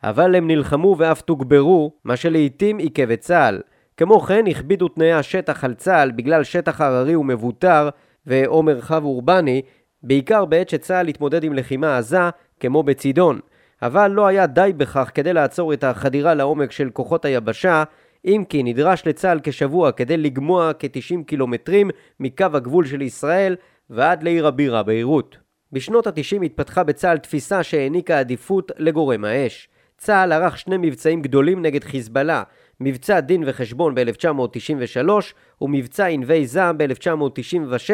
אבל 0.04 0.36
הם 0.36 0.48
נלחמו 0.48 0.96
ואף 0.98 1.22
תוגברו, 1.22 1.94
מה 2.04 2.16
שלעיתים 2.16 2.78
עיכב 2.78 3.12
את 3.12 3.20
צה"ל. 3.20 3.62
כמו 3.98 4.20
כן 4.20 4.48
הכבידו 4.48 4.88
תנאי 4.88 5.14
השטח 5.14 5.64
על 5.64 5.74
צה"ל 5.74 6.12
בגלל 6.12 6.44
שטח 6.44 6.82
הררי 6.82 7.16
ומבוטר 7.16 7.90
ו/או 8.28 8.64
מרחב 8.64 9.04
אורבני, 9.04 9.62
בעיקר 10.04 10.46
בעת 10.46 10.70
שצה"ל 10.70 11.08
התמודד 11.08 11.44
עם 11.44 11.54
לחימה 11.54 11.98
עזה, 11.98 12.30
כמו 12.60 12.84
בצידון. 12.84 13.40
אבל 13.82 14.12
לא 14.12 14.28
היה 14.28 14.48
די 14.48 14.72
בכך 14.78 15.12
כדי 15.14 15.34
לעצור 15.34 15.74
את 15.74 15.84
החדירה 15.84 16.34
לעומק 16.34 16.72
של 16.72 16.90
כוחות 16.90 17.26
היבשה, 17.26 17.84
אם 18.26 18.44
כי 18.50 18.64
נדרש 18.64 19.08
לצה"ל 19.08 19.40
כשבוע 19.44 19.92
כדי 19.92 20.18
לגמוע 20.18 20.72
כ-90 20.80 21.24
קילומטרים 21.26 21.90
מקו 22.20 22.46
הגבול 22.54 22.86
של 22.86 23.02
ישראל 23.02 23.56
ועד 23.92 24.24
לעיר 24.24 24.48
הבירה 24.48 24.84
ביירות. 24.84 25.38
בשנות 25.72 26.08
ה-90 26.08 26.44
התפתחה 26.46 26.84
בצה"ל 26.84 27.18
תפיסה 27.18 27.64
שהעניקה 27.64 28.20
עדיפות 28.20 28.72
לגורם 28.78 29.26
האש. 29.26 29.70
צה"ל 29.98 30.32
ערך 30.32 30.58
שני 30.58 30.78
מבצעים 30.78 31.22
גדולים 31.22 31.62
נגד 31.62 31.84
חיזבאללה, 31.84 32.44
מבצע 32.80 33.20
דין 33.20 33.44
וחשבון 33.46 33.96
ב-1993 33.96 35.10
ומבצע 35.62 36.06
ענבי 36.06 36.46
זעם 36.46 36.78
ב-1996 36.78 37.92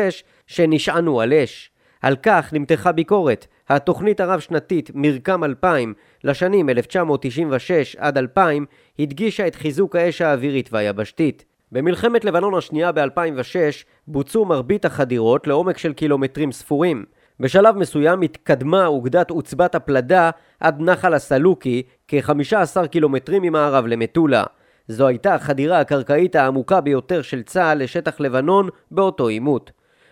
שנשענו 0.47 1.21
על 1.21 1.33
אש. 1.33 1.71
על 2.01 2.15
כך 2.23 2.53
נמתחה 2.53 2.91
ביקורת. 2.91 3.47
התוכנית 3.69 4.19
הרב-שנתית 4.19 4.91
מרקם 4.93 5.43
2000 5.43 5.93
לשנים 6.23 6.69
1996 6.69 7.95
עד 7.95 8.17
2000 8.17 8.65
הדגישה 8.99 9.47
את 9.47 9.55
חיזוק 9.55 9.95
האש 9.95 10.21
האווירית 10.21 10.69
והיבשתית. 10.73 11.45
במלחמת 11.71 12.25
לבנון 12.25 12.53
השנייה 12.53 12.91
ב-2006 12.91 13.85
בוצעו 14.07 14.45
מרבית 14.45 14.85
החדירות 14.85 15.47
לעומק 15.47 15.77
של 15.77 15.93
קילומטרים 15.93 16.51
ספורים. 16.51 17.05
בשלב 17.39 17.77
מסוים 17.77 18.21
התקדמה 18.21 18.85
אוגדת 18.85 19.29
עוצבת 19.29 19.75
הפלדה 19.75 20.29
עד 20.59 20.81
נחל 20.81 21.13
הסלוקי 21.13 21.83
כ-15 22.07 22.87
קילומטרים 22.87 23.41
ממערב 23.41 23.85
למטולה. 23.87 24.43
זו 24.87 25.07
הייתה 25.07 25.35
החדירה 25.35 25.79
הקרקעית 25.79 26.35
העמוקה 26.35 26.81
ביותר 26.81 27.21
של 27.21 27.43
צה"ל 27.43 27.83
לשטח 27.83 28.19
לבנון 28.19 28.69
באותו 28.91 29.27
עימות. 29.27 29.71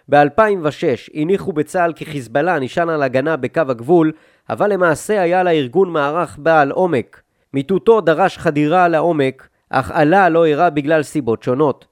ב-2006 0.09 1.11
הניחו 1.13 1.53
בצה"ל 1.53 1.93
כי 1.93 2.05
חיזבאללה 2.05 2.59
נשען 2.59 2.89
על 2.89 3.03
הגנה 3.03 3.35
בקו 3.35 3.61
הגבול, 3.67 4.11
אבל 4.49 4.73
למעשה 4.73 5.21
היה 5.21 5.43
לארגון 5.43 5.89
מערך 5.89 6.37
בעל 6.39 6.71
עומק. 6.71 7.21
מיטוטו 7.53 8.01
דרש 8.01 8.37
חדירה 8.37 8.87
לעומק, 8.87 9.47
אך 9.77 9.91
עלה 9.91 10.29
לא 10.29 10.45
אירע 10.45 10.69
בגלל 10.69 11.03
סיבות 11.03 11.43
שונות. 11.43 11.85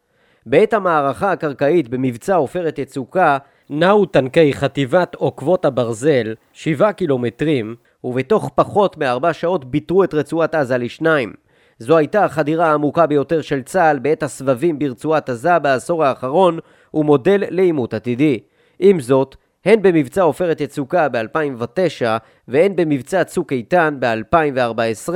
בעת 0.46 0.74
המערכה 0.74 1.32
הקרקעית 1.32 1.90
במבצע 1.90 2.36
עופרת 2.36 2.80
יצוקה, 2.80 3.38
נעו 3.70 4.06
טנקי 4.06 4.54
חטיבת 4.54 5.16
עוקבות 5.16 5.66
הברזל 5.66 6.34
7 6.54 6.92
קילומטרים, 6.92 7.76
ובתוך 8.04 8.52
פחות 8.56 8.98
מארבע 8.98 9.34
שעות 9.34 9.66
ביטרו 9.66 10.04
את 10.04 10.14
רצועת 10.14 10.56
עזה 10.56 10.78
לשניים. 10.78 11.34
זו 11.80 11.98
הייתה 11.98 12.26
החדירה 12.26 12.68
העמוקה 12.72 13.08
ביותר 13.08 13.42
של 13.42 13.62
צה"ל 13.62 14.00
בעת 14.00 14.24
הסבבים 14.24 14.80
ברצועת 14.80 15.30
עזה 15.30 15.60
בעשור 15.60 16.04
האחרון, 16.04 16.60
ומודל 16.94 17.44
לעימות 17.50 17.94
עתידי. 17.94 18.40
עם 18.80 19.00
זאת, 19.00 19.36
הן 19.66 19.82
במבצע 19.82 20.22
עופרת 20.22 20.62
יצוקה 20.62 21.10
ב-2009 21.10 22.06
והן 22.48 22.76
במבצע 22.76 23.24
צוק 23.24 23.54
איתן 23.54 23.98
ב-2014, 24.00 25.14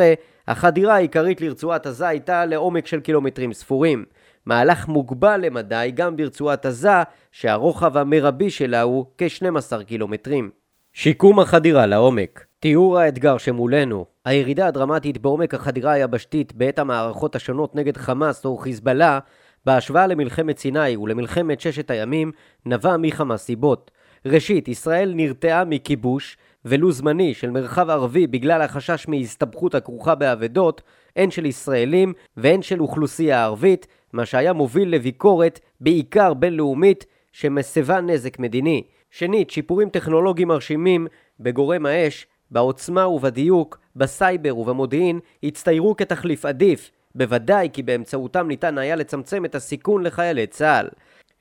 החדירה 0.47 0.95
העיקרית 0.95 1.41
לרצועת 1.41 1.85
עזה 1.85 2.07
הייתה 2.07 2.45
לעומק 2.45 2.87
של 2.87 2.99
קילומטרים 2.99 3.53
ספורים. 3.53 4.05
מהלך 4.45 4.87
מוגבל 4.87 5.41
למדי 5.45 5.91
גם 5.93 6.15
ברצועת 6.15 6.65
עזה, 6.65 7.03
שהרוחב 7.31 7.97
המרבי 7.97 8.49
שלה 8.49 8.81
הוא 8.81 9.05
כ-12 9.17 9.83
קילומטרים. 9.83 10.49
שיקום 10.93 11.39
החדירה 11.39 11.85
לעומק 11.85 12.45
תיאור 12.59 12.99
האתגר 12.99 13.37
שמולנו 13.37 14.05
הירידה 14.25 14.67
הדרמטית 14.67 15.17
בעומק 15.17 15.53
החדירה 15.53 15.91
היבשתית 15.91 16.53
בעת 16.53 16.79
המערכות 16.79 17.35
השונות 17.35 17.75
נגד 17.75 17.97
חמאס 17.97 18.45
או 18.45 18.57
חיזבאללה 18.57 19.19
בהשוואה 19.65 20.07
למלחמת 20.07 20.57
סיני 20.57 20.97
ולמלחמת 20.97 21.61
ששת 21.61 21.91
הימים 21.91 22.31
נבע 22.65 22.97
מכמה 22.97 23.37
סיבות. 23.37 23.91
ראשית, 24.25 24.67
ישראל 24.67 25.13
נרתעה 25.15 25.65
מכיבוש, 25.65 26.37
ולו 26.67 26.91
זמני, 26.91 27.33
של 27.33 27.49
מרחב 27.49 27.89
ערבי 27.89 28.27
בגלל 28.27 28.61
החשש 28.61 29.07
מהסתבכות 29.07 29.75
הכרוכה 29.75 30.15
באבדות, 30.15 30.81
הן 31.15 31.31
של 31.31 31.45
ישראלים 31.45 32.13
והן 32.37 32.61
של 32.61 32.81
אוכלוסייה 32.81 33.43
ערבית, 33.43 33.87
מה 34.13 34.25
שהיה 34.25 34.53
מוביל 34.53 34.95
לביקורת, 34.95 35.59
בעיקר 35.81 36.33
בינלאומית, 36.33 37.05
שמסבה 37.31 38.01
נזק 38.01 38.39
מדיני. 38.39 38.83
שנית, 39.11 39.49
שיפורים 39.49 39.89
טכנולוגיים 39.89 40.47
מרשימים 40.47 41.07
בגורם 41.39 41.85
האש, 41.85 42.27
בעוצמה 42.51 43.07
ובדיוק, 43.07 43.79
בסייבר 43.95 44.57
ובמודיעין, 44.57 45.19
הצטיירו 45.43 45.95
כתחליף 45.95 46.45
עדיף, 46.45 46.91
בוודאי 47.15 47.69
כי 47.73 47.83
באמצעותם 47.83 48.47
ניתן 48.47 48.77
היה 48.77 48.95
לצמצם 48.95 49.45
את 49.45 49.55
הסיכון 49.55 50.03
לחיילי 50.03 50.47
צה"ל. 50.47 50.87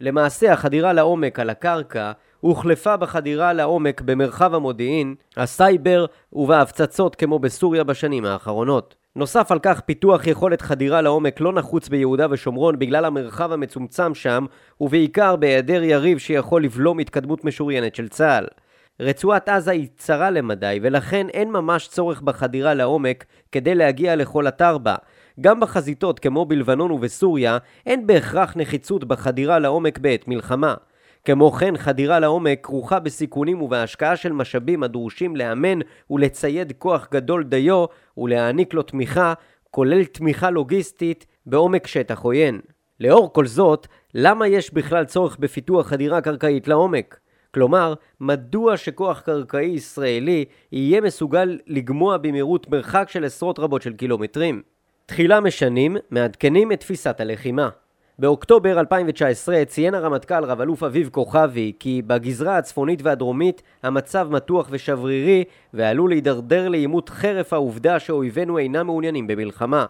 למעשה 0.00 0.52
החדירה 0.52 0.92
לעומק 0.92 1.38
על 1.38 1.50
הקרקע 1.50 2.12
הוחלפה 2.46 2.96
בחדירה 2.96 3.52
לעומק 3.52 4.00
במרחב 4.00 4.54
המודיעין, 4.54 5.14
הסייבר 5.36 6.06
ובהפצצות 6.32 7.16
כמו 7.16 7.38
בסוריה 7.38 7.84
בשנים 7.84 8.24
האחרונות. 8.24 8.94
נוסף 9.16 9.52
על 9.52 9.58
כך, 9.58 9.80
פיתוח 9.80 10.26
יכולת 10.26 10.62
חדירה 10.62 11.02
לעומק 11.02 11.40
לא 11.40 11.52
נחוץ 11.52 11.88
ביהודה 11.88 12.26
ושומרון 12.30 12.78
בגלל 12.78 13.04
המרחב 13.04 13.52
המצומצם 13.52 14.14
שם, 14.14 14.46
ובעיקר 14.80 15.36
בהיעדר 15.36 15.82
יריב 15.82 16.18
שיכול 16.18 16.64
לבלום 16.64 16.98
התקדמות 16.98 17.44
משוריינת 17.44 17.94
של 17.94 18.08
צה"ל. 18.08 18.46
רצועת 19.00 19.48
עזה 19.48 19.70
היא 19.70 19.88
צרה 19.96 20.30
למדי, 20.30 20.78
ולכן 20.82 21.26
אין 21.28 21.50
ממש 21.50 21.88
צורך 21.88 22.22
בחדירה 22.22 22.74
לעומק 22.74 23.24
כדי 23.52 23.74
להגיע 23.74 24.16
לכל 24.16 24.48
אתר 24.48 24.78
בה. 24.78 24.94
גם 25.40 25.60
בחזיתות 25.60 26.18
כמו 26.18 26.44
בלבנון 26.44 26.90
ובסוריה, 26.90 27.58
אין 27.86 28.06
בהכרח 28.06 28.56
נחיצות 28.56 29.04
בחדירה 29.04 29.58
לעומק 29.58 29.98
בעת 29.98 30.28
מלחמה. 30.28 30.74
כמו 31.26 31.52
כן, 31.52 31.76
חדירה 31.76 32.20
לעומק 32.20 32.58
כרוכה 32.62 33.00
בסיכונים 33.00 33.62
ובהשקעה 33.62 34.16
של 34.16 34.32
משאבים 34.32 34.82
הדרושים 34.82 35.36
לאמן 35.36 35.78
ולצייד 36.10 36.72
כוח 36.78 37.08
גדול 37.12 37.44
דיו 37.44 37.84
ולהעניק 38.18 38.74
לו 38.74 38.82
תמיכה, 38.82 39.34
כולל 39.70 40.04
תמיכה 40.04 40.50
לוגיסטית 40.50 41.26
בעומק 41.46 41.86
שטח 41.86 42.20
עוין. 42.20 42.60
לאור 43.00 43.32
כל 43.32 43.46
זאת, 43.46 43.86
למה 44.14 44.48
יש 44.48 44.74
בכלל 44.74 45.04
צורך 45.04 45.36
בפיתוח 45.38 45.86
חדירה 45.86 46.20
קרקעית 46.20 46.68
לעומק? 46.68 47.18
כלומר, 47.54 47.94
מדוע 48.20 48.76
שכוח 48.76 49.20
קרקעי 49.20 49.66
ישראלי 49.66 50.44
יהיה 50.72 51.00
מסוגל 51.00 51.58
לגמוע 51.66 52.16
במהירות 52.16 52.70
מרחק 52.70 53.08
של 53.10 53.24
עשרות 53.24 53.58
רבות 53.58 53.82
של 53.82 53.92
קילומטרים? 53.92 54.62
תחילה 55.06 55.40
משנים, 55.40 55.96
מעדכנים 56.10 56.72
את 56.72 56.80
תפיסת 56.80 57.20
הלחימה. 57.20 57.68
באוקטובר 58.18 58.80
2019 58.80 59.64
ציין 59.64 59.94
הרמטכ"ל 59.94 60.44
רב 60.44 60.60
אלוף 60.60 60.82
אביב 60.82 61.08
כוכבי 61.12 61.72
כי 61.78 62.02
בגזרה 62.06 62.58
הצפונית 62.58 63.02
והדרומית 63.02 63.62
המצב 63.82 64.28
מתוח 64.30 64.68
ושברירי 64.70 65.44
ועלול 65.74 66.10
להידרדר 66.10 66.68
לעימות 66.68 67.08
חרף 67.08 67.52
העובדה 67.52 67.98
שאויבינו 67.98 68.58
אינם 68.58 68.86
מעוניינים 68.86 69.26
במלחמה. 69.26 69.86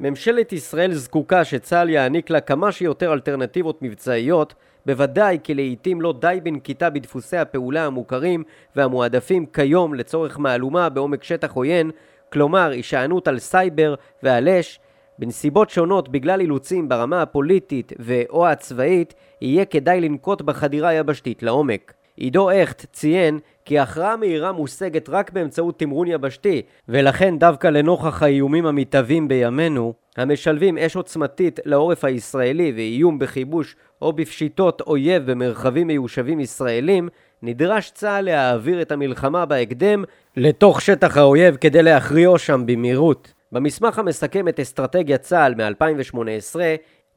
ממשלת 0.00 0.52
ישראל 0.52 0.92
זקוקה 0.92 1.44
שצה"ל 1.44 1.90
יעניק 1.90 2.30
לה 2.30 2.40
כמה 2.40 2.72
שיותר 2.72 3.12
אלטרנטיבות 3.12 3.82
מבצעיות, 3.82 4.54
בוודאי 4.86 5.38
כי 5.44 5.54
לעיתים 5.54 6.00
לא 6.00 6.14
די 6.20 6.38
בנקיטה 6.42 6.90
בדפוסי 6.90 7.36
הפעולה 7.36 7.86
המוכרים 7.86 8.44
והמועדפים 8.76 9.46
כיום 9.46 9.94
לצורך 9.94 10.38
מהלומה 10.38 10.88
בעומק 10.88 11.24
שטח 11.24 11.52
עוין, 11.52 11.90
כלומר 12.32 12.70
הישענות 12.70 13.28
על 13.28 13.38
סייבר 13.38 13.94
ועל 14.22 14.48
אש, 14.48 14.80
בנסיבות 15.18 15.70
שונות 15.70 16.08
בגלל 16.08 16.40
אילוצים 16.40 16.88
ברמה 16.88 17.22
הפוליטית 17.22 17.92
ו/או 17.98 18.46
הצבאית, 18.46 19.14
יהיה 19.40 19.64
כדאי 19.64 20.00
לנקוט 20.00 20.42
בחדירה 20.42 20.94
יבשתית 20.94 21.42
לעומק. 21.42 21.92
עידו 22.16 22.50
הכט 22.50 22.86
ציין 22.92 23.38
כי 23.64 23.78
הכרעה 23.78 24.16
מהירה 24.16 24.52
מושגת 24.52 25.08
רק 25.08 25.30
באמצעות 25.30 25.78
תמרון 25.78 26.08
יבשתי, 26.08 26.62
ולכן 26.88 27.38
דווקא 27.38 27.66
לנוכח 27.66 28.22
האיומים 28.22 28.66
המתהווים 28.66 29.28
בימינו, 29.28 29.94
המשלבים 30.16 30.78
אש 30.78 30.96
עוצמתית 30.96 31.60
לעורף 31.64 32.04
הישראלי 32.04 32.72
ואיום 32.76 33.18
בכיבוש 33.18 33.76
או 34.02 34.12
בפשיטות 34.12 34.80
אויב 34.80 35.30
במרחבים 35.30 35.86
מיושבים 35.86 36.40
ישראלים, 36.40 37.08
נדרש 37.42 37.90
צה"ל 37.90 38.24
להעביר 38.24 38.82
את 38.82 38.92
המלחמה 38.92 39.46
בהקדם 39.46 40.04
לתוך 40.36 40.80
שטח 40.80 41.16
האויב 41.16 41.56
כדי 41.56 41.82
להכריעו 41.82 42.38
שם 42.38 42.62
במהירות. 42.66 43.32
במסמך 43.52 43.98
המסכם 43.98 44.48
את 44.48 44.60
אסטרטגיית 44.60 45.20
צה"ל 45.20 45.54
מ-2018 45.54 46.56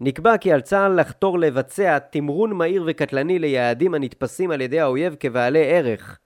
נקבע 0.02 0.38
כי 0.38 0.54
על 0.54 0.62
צה"ל 0.62 1.00
לחתור 1.00 1.40
לבצע 1.40 2.00
תמרון 2.00 2.54
מהיר 2.54 2.84
וקטלני 2.88 3.40
ליעדים 3.40 3.94
הנתפסים 3.94 4.52
על 4.52 4.62
ידי 4.62 4.80
האויב 4.80 5.16
כבעלי 5.20 5.66
ערך. 5.66 6.20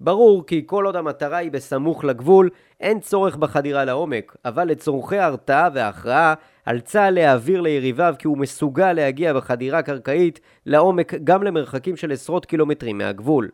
ברור 0.00 0.46
כי 0.46 0.62
כל 0.66 0.86
עוד 0.86 0.96
המטרה 0.96 1.36
היא 1.36 1.50
בסמוך 1.50 2.04
לגבול, 2.04 2.50
אין 2.80 3.00
צורך 3.00 3.36
בחדירה 3.36 3.84
לעומק, 3.84 4.36
אבל 4.44 4.64
לצורכי 4.64 5.18
הרתעה 5.18 5.68
והכרעה, 5.74 6.34
על 6.64 6.80
צה"ל 6.80 7.14
להעביר 7.14 7.60
ליריביו 7.60 8.14
כי 8.18 8.26
הוא 8.26 8.38
מסוגל 8.38 8.92
להגיע 8.92 9.32
בחדירה 9.32 9.82
קרקעית 9.82 10.40
לעומק 10.66 11.14
גם 11.24 11.42
למרחקים 11.42 11.96
של 11.96 12.12
עשרות 12.12 12.46
קילומטרים 12.46 12.98
מהגבול. 12.98 13.48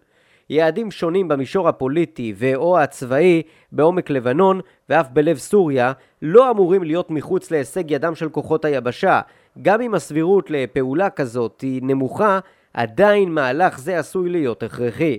יעדים 0.50 0.90
שונים 0.90 1.28
במישור 1.28 1.68
הפוליטי 1.68 2.34
ו/או 2.36 2.78
הצבאי 2.78 3.42
בעומק 3.72 4.10
לבנון 4.10 4.60
ואף 4.88 5.08
בלב 5.12 5.36
סוריה 5.36 5.92
לא 6.22 6.50
אמורים 6.50 6.82
להיות 6.82 7.10
מחוץ 7.10 7.50
להישג 7.50 7.90
ידם 7.90 8.14
של 8.14 8.28
כוחות 8.28 8.64
היבשה. 8.64 9.20
גם 9.62 9.80
אם 9.80 9.94
הסבירות 9.94 10.50
לפעולה 10.50 11.10
כזאת 11.10 11.60
היא 11.60 11.82
נמוכה, 11.82 12.38
עדיין 12.74 13.30
מהלך 13.32 13.78
זה 13.78 13.98
עשוי 13.98 14.30
להיות 14.30 14.62
הכרחי. 14.62 15.18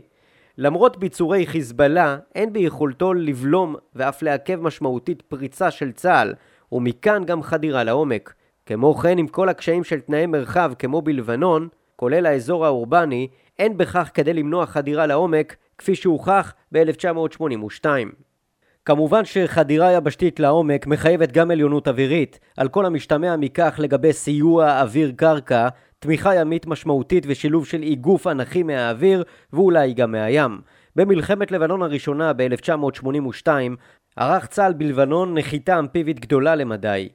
למרות 0.57 0.97
ביצורי 0.97 1.47
חיזבאללה, 1.47 2.17
אין 2.35 2.53
ביכולתו 2.53 3.13
לבלום 3.13 3.75
ואף 3.95 4.21
לעכב 4.21 4.61
משמעותית 4.61 5.21
פריצה 5.21 5.71
של 5.71 5.91
צה"ל, 5.91 6.33
ומכאן 6.71 7.23
גם 7.25 7.43
חדירה 7.43 7.83
לעומק. 7.83 8.33
כמו 8.65 8.93
כן, 8.93 9.17
עם 9.17 9.27
כל 9.27 9.49
הקשיים 9.49 9.83
של 9.83 9.99
תנאי 9.99 10.25
מרחב 10.25 10.71
כמו 10.79 11.01
בלבנון, 11.01 11.67
כולל 11.95 12.25
האזור 12.25 12.65
האורבני, 12.65 13.27
אין 13.59 13.77
בכך 13.77 14.09
כדי 14.13 14.33
למנוע 14.33 14.65
חדירה 14.65 15.05
לעומק, 15.05 15.55
כפי 15.77 15.95
שהוכח 15.95 16.53
ב-1982. 16.71 17.85
כמובן 18.85 19.25
שחדירה 19.25 19.91
יבשתית 19.91 20.39
לעומק 20.39 20.87
מחייבת 20.87 21.31
גם 21.31 21.51
עליונות 21.51 21.87
אווירית, 21.87 22.39
על 22.57 22.67
כל 22.67 22.85
המשתמע 22.85 23.35
מכך 23.35 23.75
לגבי 23.79 24.13
סיוע 24.13 24.81
אוויר-קרקע, 24.81 25.67
תמיכה 25.99 26.35
ימית 26.35 26.65
משמעותית 26.65 27.25
ושילוב 27.27 27.65
של 27.65 27.81
איגוף 27.81 28.27
אנכי 28.27 28.63
מהאוויר 28.63 29.23
ואולי 29.53 29.93
גם 29.93 30.11
מהים. 30.11 30.61
במלחמת 30.95 31.51
לבנון 31.51 31.81
הראשונה 31.81 32.33
ב-1982 32.33 33.47
ערך 34.15 34.45
צה"ל 34.45 34.73
בלבנון 34.73 35.37
נחיתה 35.37 35.79
אמפיבית 35.79 36.19
גדולה 36.19 36.55
למדי. 36.55 37.09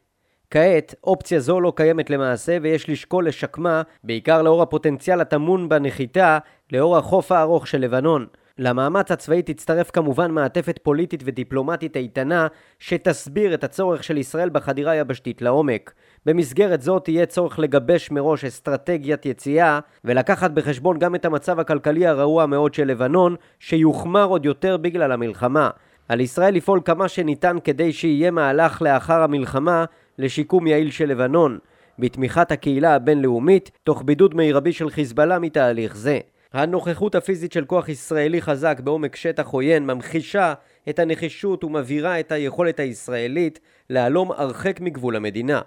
כעת, 0.50 0.94
אופציה 1.04 1.40
זו 1.40 1.60
לא 1.60 1.72
קיימת 1.76 2.10
למעשה 2.10 2.58
ויש 2.62 2.90
לשקול 2.90 3.28
לשקמה, 3.28 3.82
בעיקר 4.04 4.42
לאור 4.42 4.62
הפוטנציאל 4.62 5.20
הטמון 5.20 5.68
בנחיתה, 5.68 6.38
לאור 6.72 6.96
החוף 6.96 7.32
הארוך 7.32 7.66
של 7.66 7.78
לבנון. 7.78 8.26
למאמץ 8.58 9.10
הצבאי 9.10 9.42
תצטרף 9.42 9.90
כמובן 9.90 10.30
מעטפת 10.30 10.78
פוליטית 10.82 11.22
ודיפלומטית 11.24 11.96
איתנה 11.96 12.46
שתסביר 12.78 13.54
את 13.54 13.64
הצורך 13.64 14.04
של 14.04 14.18
ישראל 14.18 14.48
בחדירה 14.50 14.96
יבשתית 14.96 15.42
לעומק. 15.42 15.92
במסגרת 16.26 16.82
זו 16.82 16.98
תהיה 16.98 17.26
צורך 17.26 17.58
לגבש 17.58 18.10
מראש 18.10 18.44
אסטרטגיית 18.44 19.26
יציאה 19.26 19.80
ולקחת 20.04 20.50
בחשבון 20.50 20.98
גם 20.98 21.14
את 21.14 21.24
המצב 21.24 21.60
הכלכלי 21.60 22.06
הרעוע 22.06 22.46
מאוד 22.46 22.74
של 22.74 22.84
לבנון 22.84 23.36
שיוחמר 23.58 24.24
עוד 24.24 24.44
יותר 24.44 24.76
בגלל 24.76 25.12
המלחמה. 25.12 25.70
על 26.08 26.20
ישראל 26.20 26.54
לפעול 26.54 26.80
כמה 26.84 27.08
שניתן 27.08 27.56
כדי 27.64 27.92
שיהיה 27.92 28.30
מהלך 28.30 28.82
לאחר 28.82 29.22
המלחמה 29.22 29.84
לשיקום 30.18 30.66
יעיל 30.66 30.90
של 30.90 31.08
לבנון, 31.08 31.58
בתמיכת 31.98 32.52
הקהילה 32.52 32.94
הבינלאומית, 32.94 33.70
תוך 33.84 34.02
בידוד 34.04 34.34
מרבי 34.34 34.72
של 34.72 34.90
חיזבאללה 34.90 35.38
מתהליך 35.38 35.96
זה. 35.96 36.18
הנוכחות 36.52 37.14
הפיזית 37.14 37.52
של 37.52 37.64
כוח 37.64 37.88
ישראלי 37.88 38.42
חזק 38.42 38.80
בעומק 38.84 39.16
שטח 39.16 39.48
עוין 39.48 39.86
ממחישה 39.86 40.54
את 40.88 40.98
הנחישות 40.98 41.64
ומבהירה 41.64 42.20
את 42.20 42.32
היכולת 42.32 42.80
הישראלית 42.80 43.60
להלום 43.90 44.32
הרחק 44.32 44.80
מגבול 44.80 45.16
המדינה. 45.16 45.60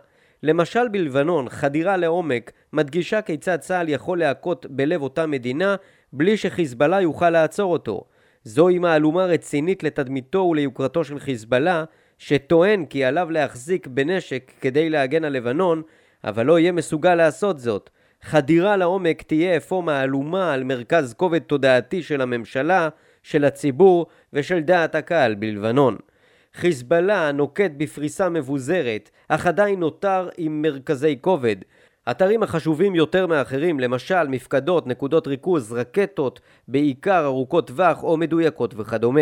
למשל 0.43 0.87
בלבנון, 0.87 1.49
חדירה 1.49 1.97
לעומק 1.97 2.51
מדגישה 2.73 3.21
כיצד 3.21 3.57
צה"ל 3.57 3.89
יכול 3.89 4.19
להכות 4.19 4.65
בלב 4.69 5.01
אותה 5.01 5.25
מדינה 5.25 5.75
בלי 6.13 6.37
שחיזבאללה 6.37 7.01
יוכל 7.01 7.29
לעצור 7.29 7.71
אותו. 7.71 8.03
זוהי 8.43 8.79
מהלומה 8.79 9.25
רצינית 9.25 9.83
לתדמיתו 9.83 10.39
וליוקרתו 10.39 11.03
של 11.03 11.19
חיזבאללה, 11.19 11.83
שטוען 12.17 12.85
כי 12.85 13.05
עליו 13.05 13.31
להחזיק 13.31 13.87
בנשק 13.87 14.51
כדי 14.61 14.89
להגן 14.89 15.23
על 15.23 15.33
לבנון, 15.33 15.81
אבל 16.23 16.45
לא 16.45 16.59
יהיה 16.59 16.71
מסוגל 16.71 17.15
לעשות 17.15 17.59
זאת. 17.59 17.89
חדירה 18.21 18.77
לעומק 18.77 19.21
תהיה 19.21 19.57
אפוא 19.57 19.83
מהלומה 19.83 20.53
על 20.53 20.63
מרכז 20.63 21.13
כובד 21.13 21.39
תודעתי 21.39 22.03
של 22.03 22.21
הממשלה, 22.21 22.89
של 23.23 23.45
הציבור 23.45 24.05
ושל 24.33 24.59
דעת 24.59 24.95
הקהל 24.95 25.35
בלבנון. 25.35 25.97
חיזבאללה 26.53 27.31
נוקט 27.31 27.71
בפריסה 27.77 28.29
מבוזרת, 28.29 29.09
אך 29.27 29.47
עדיין 29.47 29.79
נותר 29.79 30.29
עם 30.37 30.61
מרכזי 30.61 31.17
כובד. 31.21 31.55
אתרים 32.11 32.43
החשובים 32.43 32.95
יותר 32.95 33.27
מאחרים, 33.27 33.79
למשל 33.79 34.27
מפקדות, 34.27 34.87
נקודות 34.87 35.27
ריכוז, 35.27 35.73
רקטות, 35.73 36.39
בעיקר 36.67 37.25
ארוכות 37.25 37.67
טווח 37.67 38.03
או 38.03 38.17
מדויקות 38.17 38.73
וכדומה. 38.77 39.21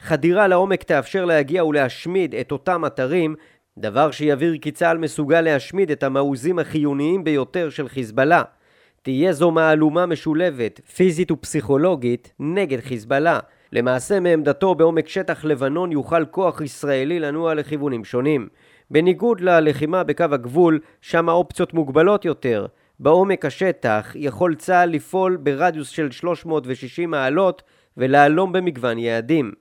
חדירה 0.00 0.48
לעומק 0.48 0.82
תאפשר 0.82 1.24
להגיע 1.24 1.64
ולהשמיד 1.64 2.34
את 2.34 2.52
אותם 2.52 2.84
אתרים, 2.86 3.34
דבר 3.78 4.10
שיבהיר 4.10 4.56
כי 4.60 4.70
צה"ל 4.70 4.98
מסוגל 4.98 5.40
להשמיד 5.40 5.90
את 5.90 6.02
המעוזים 6.02 6.58
החיוניים 6.58 7.24
ביותר 7.24 7.70
של 7.70 7.88
חיזבאללה. 7.88 8.42
תהיה 9.02 9.32
זו 9.32 9.50
מהלומה 9.50 10.06
משולבת, 10.06 10.80
פיזית 10.94 11.30
ופסיכולוגית, 11.30 12.32
נגד 12.40 12.80
חיזבאללה. 12.80 13.40
למעשה 13.72 14.20
מעמדתו 14.20 14.74
בעומק 14.74 15.08
שטח 15.08 15.44
לבנון 15.44 15.92
יוכל 15.92 16.24
כוח 16.24 16.60
ישראלי 16.60 17.20
לנוע 17.20 17.54
לכיוונים 17.54 18.04
שונים. 18.04 18.48
בניגוד 18.90 19.40
ללחימה 19.40 20.04
בקו 20.04 20.24
הגבול, 20.24 20.80
שם 21.00 21.28
האופציות 21.28 21.74
מוגבלות 21.74 22.24
יותר. 22.24 22.66
בעומק 23.00 23.44
השטח 23.44 24.12
יכול 24.14 24.54
צה"ל 24.54 24.90
לפעול 24.90 25.36
ברדיוס 25.36 25.88
של 25.88 26.10
360 26.10 27.10
מעלות 27.10 27.62
ולהלום 27.96 28.52
במגוון 28.52 28.98
יעדים. 28.98 29.52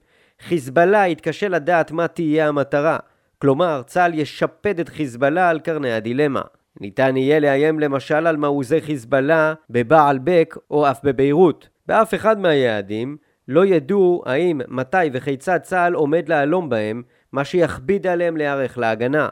חיזבאללה 0.48 1.08
יתקשה 1.08 1.48
לדעת 1.48 1.92
מה 1.92 2.08
תהיה 2.08 2.48
המטרה, 2.48 2.98
כלומר 3.40 3.82
צה"ל 3.86 4.14
ישפד 4.14 4.80
את 4.80 4.90
חיזבאללה 4.90 5.50
על 5.50 5.60
קרני 5.60 5.94
הדילמה. 5.94 6.42
ניתן 6.82 7.18
יהיה 7.18 7.40
לאיים 7.40 7.80
למשל 7.80 8.28
על 8.28 8.38
מעוזי 8.38 8.82
חיזבאללה 8.82 9.54
בבעל 9.70 10.20
בק 10.24 10.58
או 10.72 10.92
אף 10.92 11.04
בביירות. 11.04 11.70
באף 11.88 12.14
אחד 12.14 12.40
מהיעדים 12.40 13.18
לא 13.48 13.66
ידעו 13.66 14.24
האם, 14.26 14.62
מתי 14.68 15.10
וכיצד 15.14 15.58
צה"ל 15.58 15.94
עומד 15.94 16.30
להלום 16.30 16.70
בהם, 16.70 17.04
מה 17.32 17.46
שיכביד 17.46 18.08
עליהם 18.08 18.38
להיערך 18.38 18.78
להגנה. 18.78 19.30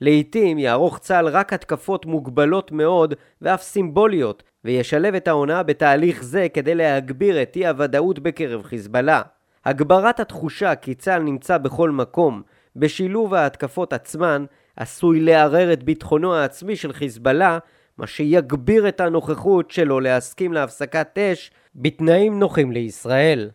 לעתים 0.00 0.58
יערוך 0.58 0.98
צה"ל 0.98 1.28
רק 1.28 1.52
התקפות 1.52 2.06
מוגבלות 2.06 2.72
מאוד 2.72 3.14
ואף 3.42 3.62
סימבוליות, 3.62 4.42
וישלב 4.64 5.14
את 5.14 5.28
ההונאה 5.28 5.62
בתהליך 5.62 6.24
זה 6.24 6.46
כדי 6.54 6.74
להגביר 6.74 7.42
את 7.42 7.56
אי 7.56 7.66
הוודאות 7.66 8.18
בקרב 8.18 8.62
חיזבאללה. 8.62 9.22
הגברת 9.64 10.20
התחושה 10.20 10.74
כי 10.74 10.94
צה"ל 10.94 11.22
נמצא 11.22 11.58
בכל 11.58 11.90
מקום, 11.90 12.42
בשילוב 12.76 13.34
ההתקפות 13.34 13.92
עצמן, 13.92 14.44
עשוי 14.76 15.20
לערער 15.20 15.72
את 15.72 15.82
ביטחונו 15.82 16.34
העצמי 16.34 16.76
של 16.76 16.92
חיזבאללה, 16.92 17.58
מה 17.98 18.06
שיגביר 18.06 18.88
את 18.88 19.00
הנוכחות 19.00 19.70
שלו 19.70 20.00
להסכים 20.00 20.52
להפסקת 20.52 21.18
אש 21.18 21.50
בתנאים 21.74 22.38
נוחים 22.38 22.72
לישראל. 22.72 23.50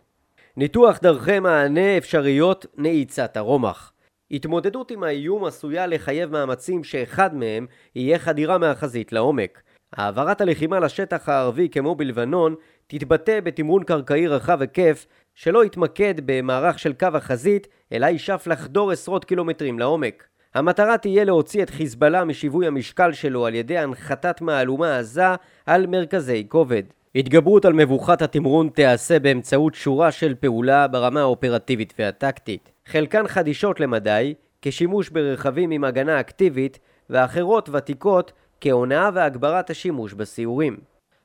ניתוח 0.57 0.99
דרכי 1.01 1.39
מענה 1.39 1.97
אפשריות 1.97 2.65
נעיצת 2.77 3.37
הרומח 3.37 3.93
התמודדות 4.31 4.91
עם 4.91 5.03
האיום 5.03 5.45
עשויה 5.45 5.87
לחייב 5.87 6.31
מאמצים 6.31 6.83
שאחד 6.83 7.35
מהם 7.35 7.67
יהיה 7.95 8.19
חדירה 8.19 8.57
מהחזית 8.57 9.11
לעומק. 9.13 9.61
העברת 9.93 10.41
הלחימה 10.41 10.79
לשטח 10.79 11.29
הערבי 11.29 11.69
כמו 11.69 11.95
בלבנון 11.95 12.55
תתבטא 12.87 13.39
בתמרון 13.39 13.83
קרקעי 13.83 14.27
רחב 14.27 14.61
היקף 14.61 15.05
שלא 15.41 15.65
יתמקד 15.65 16.13
במערך 16.25 16.79
של 16.79 16.93
קו 16.93 17.07
החזית 17.13 17.67
אלא 17.93 18.05
ישאף 18.07 18.47
לחדור 18.47 18.91
עשרות 18.91 19.25
קילומטרים 19.25 19.79
לעומק. 19.79 20.27
המטרה 20.55 20.97
תהיה 20.97 21.23
להוציא 21.23 21.63
את 21.63 21.69
חיזבאללה 21.69 22.25
משיווי 22.25 22.67
המשקל 22.67 23.13
שלו 23.13 23.45
על 23.45 23.55
ידי 23.55 23.77
הנחתת 23.77 24.41
מהלומה 24.41 24.97
עזה 24.97 25.25
על 25.65 25.87
מרכזי 25.87 26.45
כובד. 26.49 26.83
התגברות 27.15 27.65
על 27.65 27.73
מבוכת 27.73 28.21
התמרון 28.21 28.69
תיעשה 28.69 29.19
באמצעות 29.19 29.75
שורה 29.75 30.11
של 30.11 30.35
פעולה 30.35 30.87
ברמה 30.87 31.21
האופרטיבית 31.21 31.93
והטקטית. 31.99 32.71
חלקן 32.85 33.27
חדישות 33.27 33.79
למדי, 33.79 34.33
כשימוש 34.61 35.09
ברכבים 35.09 35.71
עם 35.71 35.83
הגנה 35.83 36.19
אקטיבית, 36.19 36.79
ואחרות 37.09 37.69
ותיקות 37.69 38.31
כהונאה 38.61 39.09
והגברת 39.13 39.69
השימוש 39.69 40.13
בסיורים. 40.13 40.77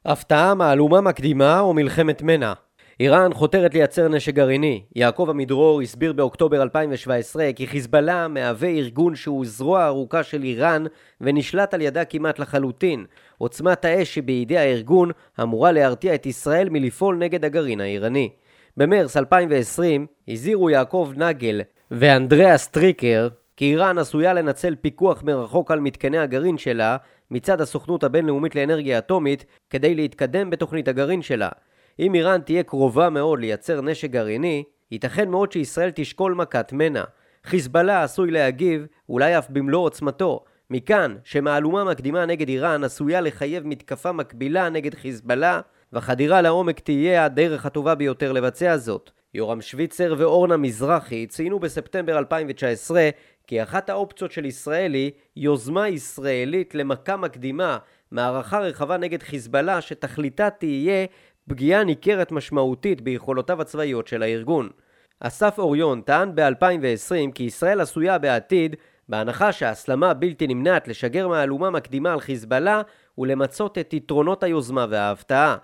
הפתעה, 0.04 0.54
מהלומה 0.54 1.00
מקדימה 1.00 1.60
או 1.60 1.74
מלחמת 1.74 2.22
מנע 2.22 2.52
איראן 3.00 3.34
חותרת 3.34 3.74
לייצר 3.74 4.08
נשק 4.08 4.34
גרעיני. 4.34 4.82
יעקב 4.96 5.26
עמידרור 5.30 5.80
הסביר 5.80 6.12
באוקטובר 6.12 6.62
2017 6.62 7.50
כי 7.56 7.66
חיזבאללה 7.66 8.28
מהווה 8.28 8.68
ארגון 8.68 9.16
שהוא 9.16 9.44
זרוע 9.46 9.86
ארוכה 9.86 10.22
של 10.22 10.42
איראן 10.42 10.84
ונשלט 11.20 11.74
על 11.74 11.80
ידה 11.80 12.04
כמעט 12.04 12.38
לחלוטין. 12.38 13.04
עוצמת 13.38 13.84
האש 13.84 14.14
שבידי 14.14 14.58
הארגון 14.58 15.10
אמורה 15.42 15.72
להרתיע 15.72 16.14
את 16.14 16.26
ישראל 16.26 16.68
מלפעול 16.70 17.16
נגד 17.16 17.44
הגרעין 17.44 17.80
האיראני. 17.80 18.30
במרס 18.76 19.16
2020 19.16 20.06
הזהירו 20.28 20.70
יעקב 20.70 21.12
נגל 21.16 21.60
ואנדריאה 21.90 22.68
סטריקר 22.68 23.28
כי 23.56 23.64
איראן 23.64 23.98
עשויה 23.98 24.32
לנצל 24.32 24.74
פיקוח 24.80 25.22
מרחוק 25.22 25.70
על 25.70 25.80
מתקני 25.80 26.18
הגרעין 26.18 26.58
שלה 26.58 26.96
מצד 27.30 27.60
הסוכנות 27.60 28.04
הבינלאומית 28.04 28.54
לאנרגיה 28.54 28.98
אטומית 28.98 29.44
כדי 29.70 29.94
להתקדם 29.94 30.50
בתוכנית 30.50 30.88
הגרעין 30.88 31.22
שלה. 31.22 31.48
אם 31.98 32.14
איראן 32.14 32.40
תהיה 32.40 32.62
קרובה 32.62 33.10
מאוד 33.10 33.40
לייצר 33.40 33.80
נשק 33.80 34.10
גרעיני, 34.10 34.64
ייתכן 34.90 35.28
מאוד 35.30 35.52
שישראל 35.52 35.90
תשקול 35.94 36.34
מכת 36.34 36.72
מנע. 36.72 37.04
חיזבאללה 37.44 38.02
עשוי 38.02 38.30
להגיב, 38.30 38.86
אולי 39.08 39.38
אף 39.38 39.50
במלוא 39.50 39.82
עוצמתו. 39.82 40.44
מכאן 40.70 41.16
שמהלומה 41.24 41.84
מקדימה 41.84 42.26
נגד 42.26 42.48
איראן 42.48 42.84
עשויה 42.84 43.20
לחייב 43.20 43.66
מתקפה 43.66 44.12
מקבילה 44.12 44.68
נגד 44.68 44.94
חיזבאללה, 44.94 45.60
והחדירה 45.92 46.42
לעומק 46.42 46.80
תהיה 46.80 47.24
הדרך 47.24 47.66
הטובה 47.66 47.94
ביותר 47.94 48.32
לבצע 48.32 48.76
זאת. 48.76 49.10
יורם 49.34 49.60
שוויצר 49.60 50.14
ואורנה 50.18 50.56
מזרחי 50.56 51.26
ציינו 51.26 51.58
בספטמבר 51.58 52.18
2019 52.18 53.10
כי 53.46 53.62
אחת 53.62 53.90
האופציות 53.90 54.32
של 54.32 54.44
ישראל 54.44 54.94
היא 54.94 55.12
יוזמה 55.36 55.88
ישראלית 55.88 56.74
למכה 56.74 57.16
מקדימה, 57.16 57.78
מערכה 58.10 58.58
רחבה 58.58 58.96
נגד 58.96 59.22
חיזבאללה 59.22 59.80
שתכליתה 59.80 60.50
תהיה 60.50 61.06
פגיעה 61.48 61.84
ניכרת 61.84 62.32
משמעותית 62.32 63.00
ביכולותיו 63.00 63.60
הצבאיות 63.60 64.06
של 64.06 64.22
הארגון. 64.22 64.68
אסף 65.20 65.58
אוריון 65.58 66.00
טען 66.00 66.34
ב-2020 66.34 67.32
כי 67.34 67.42
ישראל 67.42 67.80
עשויה 67.80 68.18
בעתיד, 68.18 68.76
בהנחה 69.08 69.52
שההסלמה 69.52 70.14
בלתי 70.14 70.46
נמנעת 70.46 70.88
לשגר 70.88 71.28
מהלומה 71.28 71.70
מקדימה 71.70 72.12
על 72.12 72.20
חיזבאללה 72.20 72.82
ולמצות 73.18 73.78
את 73.78 73.94
יתרונות 73.94 74.42
היוזמה 74.42 74.86
וההפתעה. 74.90 75.56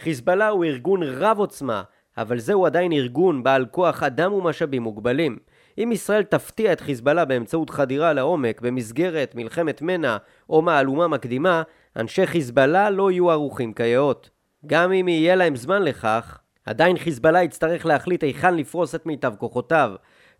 חיזבאללה 0.00 0.48
הוא 0.48 0.64
ארגון 0.64 1.02
רב 1.02 1.38
עוצמה, 1.38 1.82
אבל 2.18 2.38
זהו 2.38 2.66
עדיין 2.66 2.92
ארגון 2.92 3.42
בעל 3.42 3.66
כוח 3.70 4.02
אדם 4.02 4.32
ומשאבים 4.32 4.82
מוגבלים. 4.82 5.38
אם 5.78 5.92
ישראל 5.92 6.22
תפתיע 6.22 6.72
את 6.72 6.80
חיזבאללה 6.80 7.24
באמצעות 7.24 7.70
חדירה 7.70 8.12
לעומק 8.12 8.60
במסגרת 8.60 9.34
מלחמת 9.34 9.82
מנע 9.82 10.16
או 10.50 10.62
מהלומה 10.62 11.08
מקדימה, 11.08 11.62
אנשי 11.96 12.26
חיזבאללה 12.26 12.90
לא 12.90 13.10
יהיו 13.10 13.30
ערוכים 13.30 13.72
כיאות. 13.72 14.30
גם 14.66 14.92
אם 14.92 15.08
יהיה 15.08 15.34
להם 15.34 15.56
זמן 15.56 15.82
לכך, 15.82 16.38
עדיין 16.66 16.98
חיזבאללה 16.98 17.42
יצטרך 17.42 17.86
להחליט 17.86 18.22
היכן 18.22 18.54
לפרוס 18.54 18.94
את 18.94 19.06
מיטב 19.06 19.32
כוחותיו. 19.38 19.92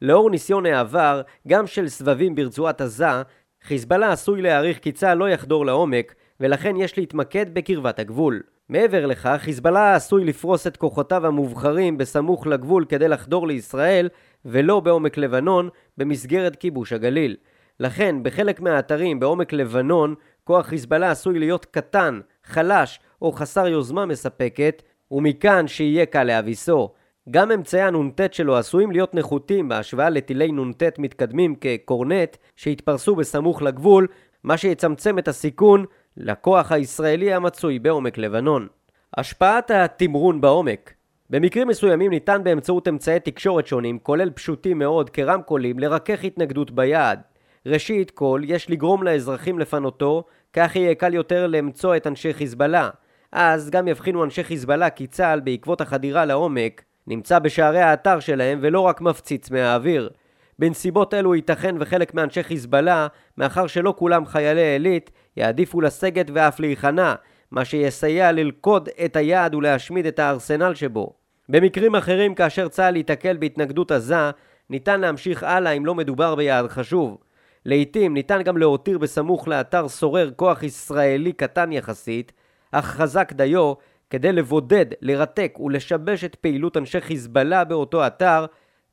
לאור 0.03 0.31
ניסיון 0.31 0.67
העבר, 0.67 1.23
גם 1.49 1.67
של 1.67 1.89
סבבים 1.89 2.35
ברצועת 2.35 2.81
עזה, 2.81 3.23
חיזבאללה 3.63 4.13
עשוי 4.13 4.43
להעריך 4.43 4.79
כי 4.79 4.93
צה"ל 4.93 5.19
לא 5.19 5.29
יחדור 5.29 5.67
לעומק, 5.67 6.15
ולכן 6.41 6.77
יש 6.77 6.99
להתמקד 6.99 7.55
בקרבת 7.55 7.99
הגבול. 7.99 8.43
מעבר 8.69 9.07
לכך, 9.07 9.39
חיזבאללה 9.41 9.95
עשוי 9.95 10.25
לפרוס 10.25 10.67
את 10.67 10.77
כוחותיו 10.77 11.27
המובחרים 11.27 11.99
בסמוך 11.99 12.47
לגבול 12.47 12.85
כדי 12.89 13.09
לחדור 13.09 13.47
לישראל, 13.47 14.09
ולא 14.45 14.81
בעומק 14.81 15.17
לבנון, 15.17 15.69
במסגרת 15.99 16.57
כיבוש 16.57 16.93
הגליל. 16.93 17.37
לכן, 17.81 18.23
בחלק 18.23 18.61
מהאתרים 18.61 19.21
בעומק 19.21 19.53
לבנון, 19.53 20.15
כוח 20.45 20.67
חיזבאללה 20.67 21.11
עשוי 21.11 21.39
להיות 21.39 21.65
קטן, 21.65 22.21
חלש 22.45 23.01
או 23.23 23.33
חסר 23.33 23.67
יוזמה 23.67 24.07
מספקת, 24.07 24.83
ומכאן 25.11 25.69
שיהיה 25.69 26.07
קל 26.07 26.25
להביסו. 26.25 26.91
גם 27.31 27.51
אמצעי 27.51 27.83
הנ"ט 27.83 28.33
שלו 28.33 28.57
עשויים 28.57 28.93
להיות 28.93 29.15
נחותים 29.15 29.69
בהשוואה 29.69 30.11
לטילי 30.11 30.53
נ"ט 30.53 30.83
מתקדמים 30.99 31.55
כקורנט 31.55 32.37
שהתפרסו 32.57 33.17
בסמוך 33.17 33.63
לגבול, 33.63 34.07
מה 34.45 34.57
שיצמצם 34.57 35.19
את 35.19 35.29
הסיכון 35.29 35.85
לכוח 36.17 36.73
הישראלי 36.73 37.33
המצוי 37.33 37.79
בעומק 37.79 38.19
לבנון. 38.19 38.69
השפעת 39.17 39.71
התמרון 39.71 40.41
בעומק 40.41 40.95
במקרים 41.31 41.69
מסוימים 41.69 42.11
ניתן 42.11 42.45
באמצעות 42.45 42.89
אמצעי 42.89 43.21
תקשורת 43.21 43.67
שונים, 43.67 43.99
כולל 43.99 44.31
פשוטים 44.31 44.79
מאוד 44.79 45.11
כרמקולים, 45.11 45.79
לרכך 45.79 46.25
התנגדות 46.25 46.71
ביעד. 46.71 47.21
ראשית 47.67 48.11
כל, 48.11 48.41
יש 48.45 48.71
לגרום 48.71 49.03
לאזרחים 49.03 49.59
לפנותו, 49.59 50.25
כך 50.53 50.77
יהיה 50.77 50.95
קל 50.95 51.15
יותר 51.15 51.47
למצוא 51.47 51.97
את 51.97 52.07
אנשי 52.07 52.35
חיזבאללה. 52.35 52.91
אז 53.33 53.71
גם 53.71 53.89
יבחינו 53.89 54.25
אנשי 54.25 54.45
חיזבאללה 54.45 54.91
כי 54.91 55.07
צה"ל 55.07 55.41
בעקבות 55.41 55.81
החדירה 55.81 56.25
לעומק 56.25 56.83
נמצא 57.07 57.39
בשערי 57.39 57.81
האתר 57.81 58.21
שלהם 58.21 58.59
ולא 58.63 58.81
רק 58.81 59.01
מפציץ 59.01 59.51
מהאוויר. 59.51 60.11
בנסיבות 60.59 61.15
אלו 61.15 61.35
ייתכן 61.35 61.77
וחלק 61.81 62.15
מאנשי 62.15 62.43
חיזבאללה, 62.43 63.07
מאחר 63.39 63.67
שלא 63.67 63.95
כולם 63.99 64.27
חיילי 64.27 64.61
עילית, 64.61 65.11
יעדיפו 65.37 65.81
לסגת 65.81 66.27
ואף 66.35 66.61
להיכנע, 66.61 67.15
מה 67.51 67.65
שיסייע 67.65 68.33
ללכוד 68.33 68.89
את 69.05 69.17
היעד 69.17 69.55
ולהשמיד 69.55 70.07
את 70.07 70.19
הארסנל 70.19 70.75
שבו. 70.75 71.13
במקרים 71.49 71.95
אחרים, 71.95 72.35
כאשר 72.35 72.69
צה"ל 72.69 72.97
ייתקל 72.97 73.37
בהתנגדות 73.37 73.93
עזה, 73.93 74.31
ניתן 74.71 75.01
להמשיך 75.01 75.43
הלאה 75.43 75.73
אם 75.73 75.87
לא 75.87 75.95
מדובר 75.95 76.35
ביעד 76.35 76.67
חשוב. 76.67 77.19
לעתים 77.67 78.15
ניתן 78.15 78.43
גם 78.43 78.57
להותיר 78.57 78.99
בסמוך 78.99 79.49
לאתר 79.49 79.89
שורר 79.89 80.31
כוח 80.37 80.63
ישראלי 80.63 81.33
קטן 81.33 81.73
יחסית, 81.73 82.33
אך 82.73 82.85
חזק 82.85 83.33
דיו, 83.33 83.75
כדי 84.11 84.33
לבודד, 84.33 84.87
לרתק 85.01 85.59
ולשבש 85.61 86.25
את 86.25 86.35
פעילות 86.35 86.77
אנשי 86.77 87.01
חיזבאללה 87.01 87.65
באותו 87.65 88.07
אתר, 88.07 88.47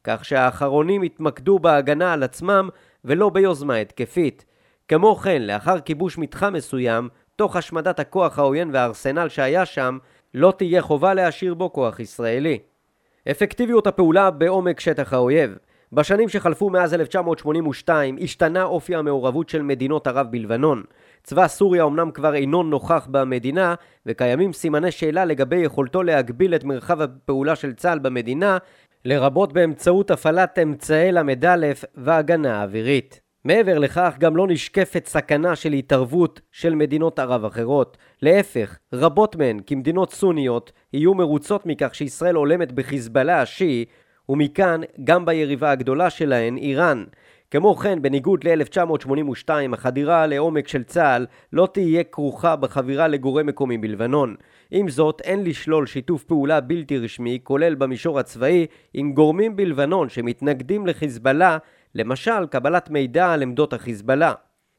כך 0.03 0.25
שהאחרונים 0.25 1.03
יתמקדו 1.03 1.59
בהגנה 1.59 2.13
על 2.13 2.23
עצמם 2.23 2.69
ולא 3.05 3.29
ביוזמה 3.29 3.75
התקפית. 3.75 4.45
כמו 4.87 5.15
כן, 5.15 5.41
לאחר 5.41 5.79
כיבוש 5.79 6.17
מתחם 6.17 6.53
מסוים, 6.53 7.09
תוך 7.35 7.55
השמדת 7.55 7.99
הכוח 7.99 8.39
העוין 8.39 8.69
והארסנל 8.73 9.29
שהיה 9.29 9.65
שם, 9.65 9.97
לא 10.33 10.53
תהיה 10.57 10.81
חובה 10.81 11.13
להשאיר 11.13 11.53
בו 11.53 11.73
כוח 11.73 11.99
ישראלי. 11.99 12.59
אפקטיביות 13.31 13.87
הפעולה 13.87 14.31
בעומק 14.31 14.79
שטח 14.79 15.13
האויב 15.13 15.57
בשנים 15.93 16.29
שחלפו 16.29 16.69
מאז 16.69 16.93
1982 16.93 18.17
השתנה 18.21 18.63
אופי 18.63 18.95
המעורבות 18.95 19.49
של 19.49 19.61
מדינות 19.61 20.07
ערב 20.07 20.27
בלבנון. 20.29 20.83
צבא 21.23 21.47
סוריה 21.47 21.83
אמנם 21.83 22.11
כבר 22.11 22.35
אינו 22.35 22.63
נוכח 22.63 23.07
במדינה, 23.11 23.75
וקיימים 24.05 24.53
סימני 24.53 24.91
שאלה 24.91 25.25
לגבי 25.25 25.55
יכולתו 25.55 26.03
להגביל 26.03 26.55
את 26.55 26.63
מרחב 26.63 27.01
הפעולה 27.01 27.55
של 27.55 27.73
צה"ל 27.73 27.99
במדינה, 27.99 28.57
לרבות 29.05 29.53
באמצעות 29.53 30.11
הפעלת 30.11 30.59
אמצעי 30.59 31.11
ל"א 31.11 31.55
והגנה 31.95 32.63
אווירית. 32.63 33.21
מעבר 33.45 33.77
לכך, 33.79 34.15
גם 34.19 34.35
לא 34.35 34.47
נשקפת 34.47 35.05
סכנה 35.05 35.55
של 35.55 35.73
התערבות 35.73 36.41
של 36.51 36.75
מדינות 36.75 37.19
ערב 37.19 37.45
אחרות. 37.45 37.97
להפך, 38.21 38.77
רבות 38.93 39.35
מהן, 39.35 39.59
כמדינות 39.65 40.13
סוניות, 40.13 40.71
יהיו 40.93 41.13
מרוצות 41.13 41.65
מכך 41.65 41.95
שישראל 41.95 42.35
עולמת 42.35 42.71
בחיזבאללה 42.71 43.41
השיעי, 43.41 43.85
ומכאן 44.29 44.81
גם 45.03 45.25
ביריבה 45.25 45.71
הגדולה 45.71 46.09
שלהן, 46.09 46.57
איראן. 46.57 47.03
כמו 47.51 47.75
כן, 47.75 48.01
בניגוד 48.01 48.43
ל-1982, 48.47 49.49
החדירה 49.73 50.27
לעומק 50.27 50.67
של 50.67 50.83
צה"ל 50.83 51.25
לא 51.53 51.67
תהיה 51.73 52.03
כרוכה 52.03 52.55
בחבירה 52.55 53.07
לגורם 53.07 53.45
מקומי 53.45 53.77
בלבנון. 53.77 54.35
עם 54.71 54.89
זאת, 54.89 55.21
אין 55.21 55.43
לשלול 55.43 55.85
שיתוף 55.85 56.23
פעולה 56.23 56.61
בלתי 56.61 56.97
רשמי, 56.97 57.39
כולל 57.43 57.75
במישור 57.75 58.19
הצבאי, 58.19 58.65
עם 58.93 59.13
גורמים 59.13 59.55
בלבנון 59.55 60.09
שמתנגדים 60.09 60.87
לחיזבאללה, 60.87 61.57
למשל 61.95 62.45
קבלת 62.49 62.89
מידע 62.89 63.31
על 63.31 63.41
עמדות 63.41 63.73
החיזבאללה. 63.73 64.33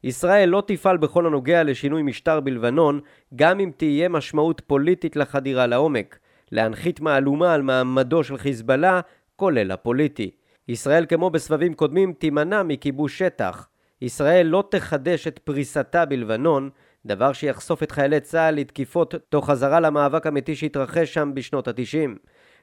ישראל 0.05 0.49
לא 0.49 0.63
תפעל 0.67 0.97
בכל 0.97 1.27
הנוגע 1.27 1.63
לשינוי 1.63 2.03
משטר 2.03 2.41
בלבנון, 2.41 3.01
גם 3.35 3.61
אם 3.61 3.71
תהיה 3.77 4.09
משמעות 4.09 4.63
פוליטית 4.67 5.17
לחדירה 5.17 5.67
לעומק. 5.67 6.19
להנחית 6.53 7.01
מהלומה 7.01 7.55
על 7.55 7.63
מעמדו 7.63 8.25
של 8.25 8.37
חיזבאללה, 8.37 9.01
כולל 9.41 9.71
הפוליטי. 9.71 10.31
ישראל 10.69 11.07
כמו 11.09 11.31
בסבבים 11.31 11.75
קודמים 11.75 12.13
תימנע 12.13 12.63
מכיבוש 12.63 13.19
שטח. 13.19 13.69
ישראל 14.03 14.47
לא 14.47 14.65
תחדש 14.71 15.27
את 15.27 15.39
פריסתה 15.39 16.05
בלבנון, 16.05 16.71
דבר 17.07 17.33
שיחשוף 17.33 17.83
את 17.83 17.91
חיילי 17.91 18.21
צה"ל 18.21 18.55
לתקיפות 18.55 19.15
תוך 19.29 19.51
חזרה 19.51 19.81
למאבק 19.81 20.27
אמיתי 20.27 20.57
שהתרחש 20.57 21.15
שם 21.15 21.31
בשנות 21.35 21.69
התשעים. 21.69 22.17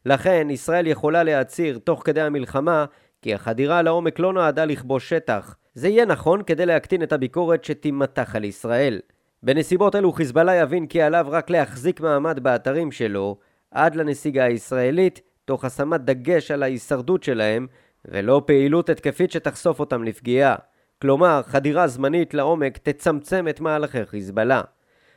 לכן 0.05 0.47
ישראל 0.49 0.87
יכולה 0.87 1.23
להצהיר 1.23 1.79
תוך 1.83 2.01
כדי 2.05 2.21
המלחמה 2.21 2.85
כי 3.21 3.33
החדירה 3.33 3.81
לעומק 3.81 4.19
לא 4.19 4.33
נועדה 4.33 4.65
לכבוש 4.65 5.09
שטח. 5.09 5.55
זה 5.73 5.87
יהיה 5.87 6.05
נכון 6.05 6.43
כדי 6.43 6.65
להקטין 6.65 7.03
את 7.03 7.13
הביקורת 7.13 7.63
שתימתח 7.63 8.35
על 8.35 8.43
ישראל. 8.43 8.99
בנסיבות 9.43 9.95
אלו 9.95 10.11
חיזבאללה 10.11 10.55
יבין 10.55 10.87
כי 10.87 11.01
עליו 11.01 11.25
רק 11.29 11.49
להחזיק 11.49 12.01
מעמד 12.01 12.39
באתרים 12.39 12.91
שלו 12.91 13.37
עד 13.71 13.95
לנסיגה 13.95 14.43
הישראלית, 14.43 15.21
תוך 15.47 15.65
השמת 15.65 16.01
דגש 16.01 16.51
על 16.51 16.63
ההישרדות 16.63 17.23
שלהם 17.23 17.67
ולא 18.05 18.41
פעילות 18.45 18.89
התקפית 18.89 19.31
שתחשוף 19.31 19.79
אותם 19.79 20.03
לפגיעה. 20.03 20.55
כלומר, 21.01 21.41
חדירה 21.45 21.88
זמנית 21.88 22.33
לעומק 22.33 22.77
תצמצם 22.77 23.47
את 23.49 23.60
מהלכי 23.60 24.05
חיזבאללה. 24.05 24.62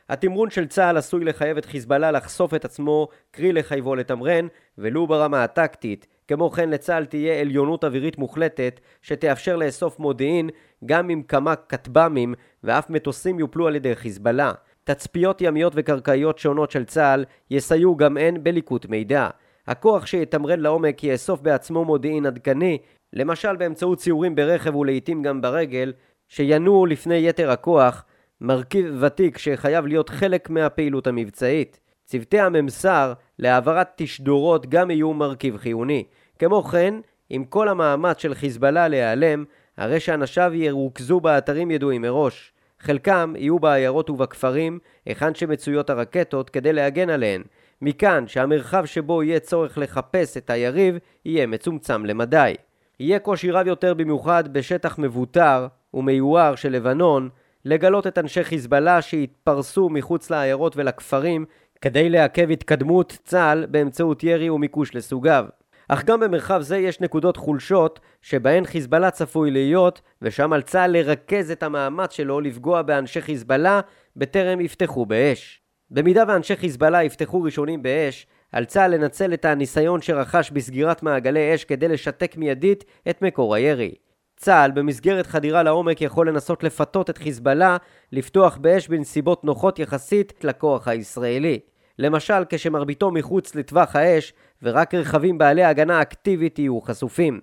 התמרון 0.09 0.49
של 0.49 0.67
צה"ל 0.67 0.97
עשוי 0.97 1.25
לחייב 1.25 1.57
את 1.57 1.65
חיזבאללה 1.65 2.11
לחשוף 2.11 2.53
את 2.53 2.65
עצמו, 2.65 3.07
קרי 3.31 3.53
לחייבו 3.53 3.95
לתמרן, 3.95 4.47
ולו 4.77 5.07
ברמה 5.07 5.43
הטקטית. 5.43 6.07
כמו 6.27 6.51
כן 6.51 6.69
לצה"ל 6.69 7.05
תהיה 7.05 7.39
עליונות 7.39 7.83
אווירית 7.83 8.17
מוחלטת, 8.17 8.79
שתאפשר 9.01 9.55
לאסוף 9.55 9.99
מודיעין 9.99 10.49
גם 10.85 11.09
אם 11.09 11.21
כמה 11.27 11.55
כטב"מים 11.55 12.33
ואף 12.63 12.89
מטוסים 12.89 13.39
יופלו 13.39 13.67
על 13.67 13.75
ידי 13.75 13.95
חיזבאללה. 13.95 14.51
תצפיות 14.83 15.41
ימיות 15.41 15.73
וקרקעיות 15.75 16.37
שונות 16.37 16.71
של 16.71 16.85
צה"ל 16.85 17.25
יסייעו 17.49 17.97
גם 17.97 18.17
הן 18.17 18.43
בליקוט 18.43 18.85
מידע. 18.85 19.29
הכוח 19.67 20.05
שיתמרן 20.05 20.59
לעומק 20.59 21.03
יאסוף 21.03 21.41
בעצמו 21.41 21.85
מודיעין 21.85 22.25
עדכני, 22.25 22.77
למשל 23.13 23.55
באמצעות 23.55 23.97
ציורים 23.97 24.35
ברכב 24.35 24.75
ולעיתים 24.75 25.21
גם 25.21 25.41
ברגל, 25.41 25.93
שינועו 26.27 26.85
לפני 26.85 27.29
יתר 27.29 27.51
הכוח, 27.51 28.05
מרכיב 28.41 28.97
ותיק 29.01 29.37
שחייב 29.37 29.85
להיות 29.85 30.09
חלק 30.09 30.49
מהפעילות 30.49 31.07
המבצעית. 31.07 31.79
צוותי 32.05 32.39
הממסר 32.39 33.13
להעברת 33.39 33.87
תשדורות 33.95 34.65
גם 34.65 34.91
יהיו 34.91 35.13
מרכיב 35.13 35.57
חיוני. 35.57 36.03
כמו 36.39 36.63
כן, 36.63 36.93
עם 37.29 37.45
כל 37.45 37.67
המאמץ 37.67 38.21
של 38.21 38.33
חיזבאללה 38.33 38.87
להיעלם, 38.87 39.45
הרי 39.77 39.99
שאנשיו 39.99 40.51
ירוכזו 40.53 41.19
באתרים 41.19 41.71
ידועים 41.71 42.01
מראש. 42.01 42.53
חלקם 42.79 43.33
יהיו 43.37 43.59
בעיירות 43.59 44.09
ובכפרים, 44.09 44.79
היכן 45.05 45.35
שמצויות 45.35 45.89
הרקטות, 45.89 46.49
כדי 46.49 46.73
להגן 46.73 47.09
עליהן. 47.09 47.43
מכאן 47.81 48.27
שהמרחב 48.27 48.85
שבו 48.85 49.23
יהיה 49.23 49.39
צורך 49.39 49.77
לחפש 49.77 50.37
את 50.37 50.49
היריב 50.49 50.97
יהיה 51.25 51.47
מצומצם 51.47 52.05
למדי. 52.05 52.55
יהיה 52.99 53.19
קושי 53.19 53.51
רב 53.51 53.67
יותר 53.67 53.93
במיוחד 53.93 54.53
בשטח 54.53 54.99
מבוטר 54.99 55.67
ומיוער 55.93 56.55
של 56.55 56.71
לבנון 56.71 57.29
לגלות 57.65 58.07
את 58.07 58.17
אנשי 58.17 58.43
חיזבאללה 58.43 59.01
שהתפרסו 59.01 59.89
מחוץ 59.89 60.29
לעיירות 60.29 60.77
ולכפרים 60.77 61.45
כדי 61.81 62.09
לעכב 62.09 62.51
התקדמות 62.51 63.17
צה"ל 63.23 63.65
באמצעות 63.65 64.23
ירי 64.23 64.49
ומיקוש 64.49 64.95
לסוגיו. 64.95 65.45
אך 65.87 66.03
גם 66.03 66.19
במרחב 66.19 66.61
זה 66.61 66.77
יש 66.77 67.01
נקודות 67.01 67.37
חולשות 67.37 67.99
שבהן 68.21 68.65
חיזבאללה 68.65 69.11
צפוי 69.11 69.51
להיות 69.51 70.01
ושם 70.21 70.53
על 70.53 70.61
צה"ל 70.61 70.91
לרכז 70.91 71.51
את 71.51 71.63
המאמץ 71.63 72.11
שלו 72.11 72.41
לפגוע 72.41 72.81
באנשי 72.81 73.21
חיזבאללה 73.21 73.81
בטרם 74.15 74.61
יפתחו 74.61 75.05
באש. 75.05 75.60
במידה 75.93 76.23
ואנשי 76.27 76.55
חיזבאללה 76.55 77.03
יפתחו 77.03 77.41
ראשונים 77.41 77.83
באש, 77.83 78.27
על 78.51 78.65
צה"ל 78.65 78.95
לנצל 78.95 79.33
את 79.33 79.45
הניסיון 79.45 80.01
שרכש 80.01 80.51
בסגירת 80.51 81.03
מעגלי 81.03 81.55
אש 81.55 81.63
כדי 81.63 81.87
לשתק 81.87 82.37
מיידית 82.37 82.83
את 83.09 83.21
מקור 83.21 83.55
הירי. 83.55 83.91
צה"ל 84.37 84.71
במסגרת 84.71 85.27
חדירה 85.27 85.63
לעומק 85.63 86.01
יכול 86.01 86.29
לנסות 86.29 86.63
לפתות 86.63 87.09
את 87.09 87.17
חיזבאללה 87.17 87.77
לפתוח 88.11 88.57
באש 88.57 88.87
בנסיבות 88.87 89.43
נוחות 89.43 89.79
יחסית 89.79 90.33
לכוח 90.43 90.87
הישראלי. 90.87 91.59
למשל 91.99 92.43
כשמרביתו 92.49 93.11
מחוץ 93.11 93.55
לטווח 93.55 93.95
האש 93.95 94.33
ורק 94.63 94.93
רכבים 94.93 95.37
בעלי 95.37 95.63
הגנה 95.63 96.01
אקטיבית 96.01 96.59
יהיו 96.59 96.81
חשופים. 96.81 97.39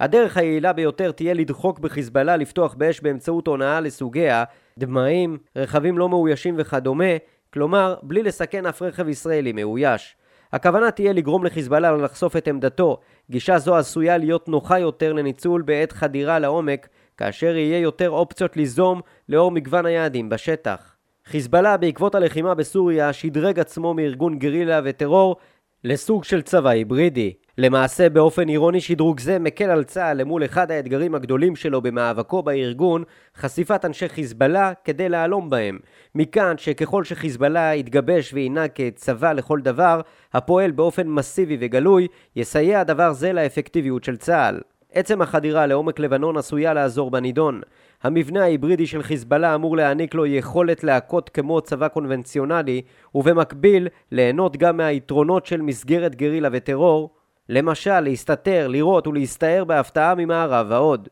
הדרך 0.00 0.36
היעילה 0.36 0.72
ביותר 0.72 1.12
תהיה 1.12 1.34
לדחוק 1.34 1.78
בחיזבאללה 1.78 2.36
לפתוח 2.36 2.74
באש 2.74 3.00
באמצעות 3.00 3.46
הונאה 3.46 3.80
לסוגיה, 3.80 4.44
דמעים, 4.78 5.38
רכבים 5.56 5.98
לא 5.98 6.08
מאוישים 6.08 6.54
וכדומה, 6.58 7.04
כלומר, 7.52 7.94
בלי 8.02 8.22
לסכן 8.22 8.66
אף 8.66 8.82
רכב 8.82 9.08
ישראלי 9.08 9.52
מאויש. 9.52 10.16
הכוונה 10.52 10.90
תהיה 10.90 11.12
לגרום 11.12 11.44
לחיזבאללה 11.44 11.92
לחשוף 11.96 12.36
את 12.36 12.48
עמדתו. 12.48 13.00
גישה 13.30 13.58
זו 13.58 13.76
עשויה 13.76 14.18
להיות 14.18 14.48
נוחה 14.48 14.78
יותר 14.78 15.12
לניצול 15.12 15.62
בעת 15.62 15.92
חדירה 15.92 16.38
לעומק, 16.38 16.88
כאשר 17.16 17.56
יהיה 17.56 17.78
יותר 17.78 18.10
אופציות 18.10 18.56
ליזום 18.56 19.00
לאור 19.28 19.50
מגוון 19.50 19.86
היעדים 19.86 20.28
בשטח. 20.28 20.94
חיזבאללה 21.26 21.76
בעקבות 21.76 22.14
הלחימה 22.14 22.54
בסוריה 22.54 23.12
שדרג 23.12 23.60
עצמו 23.60 23.94
מארגון 23.94 24.38
גרילה 24.38 24.80
וטרור 24.84 25.36
לסוג 25.84 26.24
של 26.24 26.42
צבא 26.42 26.70
היברידי. 26.70 27.32
למעשה 27.58 28.08
באופן 28.08 28.48
אירוני 28.48 28.80
שדרוג 28.80 29.20
זה 29.20 29.38
מקל 29.38 29.64
על 29.64 29.84
צה"ל 29.84 30.16
למול 30.20 30.44
אחד 30.44 30.70
האתגרים 30.70 31.14
הגדולים 31.14 31.56
שלו 31.56 31.82
במאבקו 31.82 32.42
בארגון, 32.42 33.04
חשיפת 33.36 33.84
אנשי 33.84 34.08
חיזבאללה 34.08 34.72
כדי 34.84 35.08
להלום 35.08 35.50
בהם. 35.50 35.78
מכאן 36.14 36.54
שככל 36.58 37.04
שחיזבאללה 37.04 37.74
יתגבש 37.74 38.34
וינהג 38.34 38.70
כצבא 38.74 39.32
לכל 39.32 39.60
דבר, 39.60 40.00
הפועל 40.34 40.70
באופן 40.70 41.08
מסיבי 41.08 41.56
וגלוי, 41.60 42.06
יסייע 42.36 42.82
דבר 42.82 43.12
זה 43.12 43.32
לאפקטיביות 43.32 44.04
של 44.04 44.16
צה"ל. 44.16 44.60
עצם 44.92 45.22
החדירה 45.22 45.66
לעומק 45.66 45.98
לבנון 45.98 46.36
עשויה 46.36 46.74
לעזור 46.74 47.10
בנידון. 47.10 47.60
המבנה 48.02 48.42
ההיברידי 48.42 48.86
של 48.86 49.02
חיזבאללה 49.02 49.54
אמור 49.54 49.76
להעניק 49.76 50.14
לו 50.14 50.26
יכולת 50.26 50.84
להכות 50.84 51.28
כמו 51.28 51.60
צבא 51.60 51.88
קונבנציונלי, 51.88 52.82
ובמקביל 53.14 53.88
ליהנות 54.12 54.56
גם 54.56 54.76
מהיתרונות 54.76 55.46
של 55.46 55.62
מסגרת 55.62 56.14
גרילה 56.14 56.48
וטרור, 56.52 57.10
למשל 57.48 58.00
להסתתר, 58.00 58.68
לראות 58.68 59.06
ולהסתער 59.06 59.64
בהפתעה 59.64 60.14
ממערב 60.14 60.66
ועוד. 60.70 61.08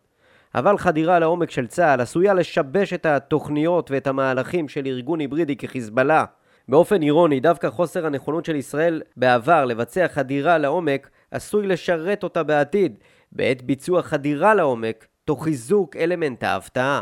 אבל 0.54 0.78
חדירה 0.78 1.18
לעומק 1.18 1.50
של 1.50 1.66
צה"ל 1.66 2.00
עשויה 2.00 2.34
לשבש 2.34 2.92
את 2.92 3.06
התוכניות 3.06 3.90
ואת 3.90 4.06
המהלכים 4.06 4.68
של 4.68 4.86
ארגון 4.86 5.20
היברידי 5.20 5.56
כחיזבאללה. 5.56 6.24
באופן 6.68 7.02
אירוני, 7.02 7.40
דווקא 7.40 7.70
חוסר 7.70 8.06
הנכונות 8.06 8.44
של 8.44 8.56
ישראל 8.56 9.02
בעבר 9.16 9.64
לבצע 9.64 10.08
חדירה 10.08 10.58
לעומק 10.58 11.10
עשוי 11.30 11.66
לשרת 11.66 12.22
אותה 12.22 12.42
בעתיד, 12.42 12.98
בעת 13.36 13.62
ביצוע 13.62 14.02
חדירה 14.02 14.54
לעומק, 14.54 15.06
תוך 15.24 15.44
חיזוק 15.44 15.96
אלמנט 15.96 16.42
ההפתעה. 16.42 17.00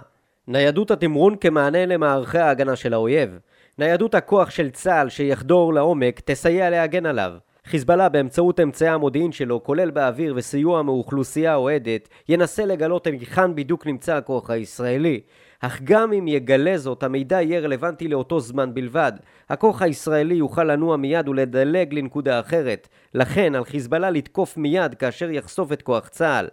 ניידות 0.48 0.90
התמרון 0.90 1.36
כמענה 1.40 1.86
למערכי 1.86 2.38
ההגנה 2.38 2.76
של 2.76 2.94
האויב. 2.94 3.38
ניידות 3.78 4.14
הכוח 4.14 4.50
של 4.50 4.70
צה"ל 4.70 5.08
שיחדור 5.08 5.74
לעומק 5.74 6.20
תסייע 6.24 6.70
להגן 6.70 7.06
עליו. 7.06 7.32
חיזבאללה 7.66 8.08
באמצעות 8.08 8.60
אמצעי 8.60 8.88
המודיעין 8.88 9.32
שלו, 9.32 9.62
כולל 9.62 9.90
באוויר 9.90 10.34
וסיוע 10.36 10.82
מאוכלוסייה 10.82 11.54
אוהדת, 11.54 12.08
ינסה 12.28 12.66
לגלות 12.66 13.06
היכן 13.06 13.54
בדיוק 13.54 13.86
נמצא 13.86 14.16
הכוח 14.16 14.50
הישראלי. 14.50 15.20
אך 15.60 15.80
גם 15.84 16.12
אם 16.12 16.28
יגלה 16.28 16.78
זאת, 16.78 17.02
המידע 17.02 17.42
יהיה 17.42 17.60
רלוונטי 17.60 18.08
לאותו 18.08 18.40
זמן 18.40 18.74
בלבד. 18.74 19.12
הכוח 19.48 19.82
הישראלי 19.82 20.34
יוכל 20.34 20.64
לנוע 20.64 20.96
מיד 20.96 21.28
ולדלג 21.28 21.94
לנקודה 21.94 22.40
אחרת. 22.40 22.88
לכן, 23.14 23.54
על 23.54 23.64
חיזבאללה 23.64 24.10
לתקוף 24.10 24.56
מיד 24.56 24.94
כאשר 24.94 25.30
יחשוף 25.30 25.72
את 25.72 25.82
כוח 25.82 26.08
צה"ל. 26.08 26.48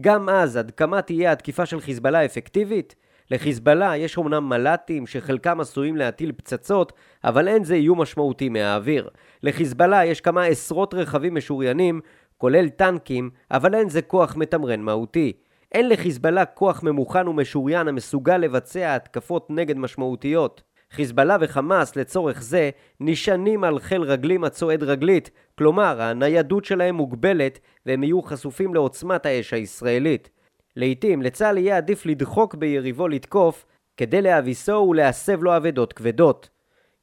גם 0.00 0.28
אז, 0.28 0.56
עד 0.56 0.70
כמה 0.70 1.02
תהיה 1.02 1.32
התקיפה 1.32 1.66
של 1.66 1.80
חיזבאללה 1.80 2.24
אפקטיבית? 2.24 2.94
לחיזבאללה 3.30 3.96
יש 3.96 4.16
אומנם 4.16 4.48
מל"טים 4.48 5.06
שחלקם 5.06 5.60
עשויים 5.60 5.96
להטיל 5.96 6.32
פצצות, 6.32 6.92
אבל 7.24 7.48
אין 7.48 7.64
זה 7.64 7.74
איום 7.74 8.00
משמעותי 8.00 8.48
מהאוויר. 8.48 9.08
לחיזבאללה 9.42 10.04
יש 10.04 10.20
כמה 10.20 10.44
עשרות 10.44 10.94
רכבים 10.94 11.34
משוריינים, 11.34 12.00
כולל 12.38 12.68
טנקים, 12.68 13.30
אבל 13.50 13.74
אין 13.74 13.88
זה 13.88 14.02
כוח 14.02 14.36
מתמרן 14.36 14.80
מהותי. 14.80 15.32
אין 15.76 15.88
לחיזבאללה 15.88 16.44
כוח 16.44 16.82
ממוכן 16.82 17.28
ומשוריין 17.28 17.88
המסוגל 17.88 18.36
לבצע 18.36 18.94
התקפות 18.94 19.46
נגד 19.50 19.78
משמעותיות. 19.78 20.62
חיזבאללה 20.90 21.36
וחמאס 21.40 21.96
לצורך 21.96 22.42
זה 22.42 22.70
נשענים 23.00 23.64
על 23.64 23.78
חיל 23.78 24.02
רגלים 24.02 24.44
הצועד 24.44 24.82
רגלית, 24.82 25.30
כלומר 25.58 26.02
הניידות 26.02 26.64
שלהם 26.64 26.94
מוגבלת 26.94 27.58
והם 27.86 28.04
יהיו 28.04 28.22
חשופים 28.22 28.74
לעוצמת 28.74 29.26
האש 29.26 29.52
הישראלית. 29.52 30.30
לעתים 30.76 31.22
לצה"ל 31.22 31.58
יהיה 31.58 31.76
עדיף 31.76 32.06
לדחוק 32.06 32.54
ביריבו 32.54 33.08
לתקוף 33.08 33.64
כדי 33.96 34.22
להביסו 34.22 34.86
ולהסב 34.90 35.42
לו 35.42 35.56
אבדות 35.56 35.92
כבדות. 35.92 36.48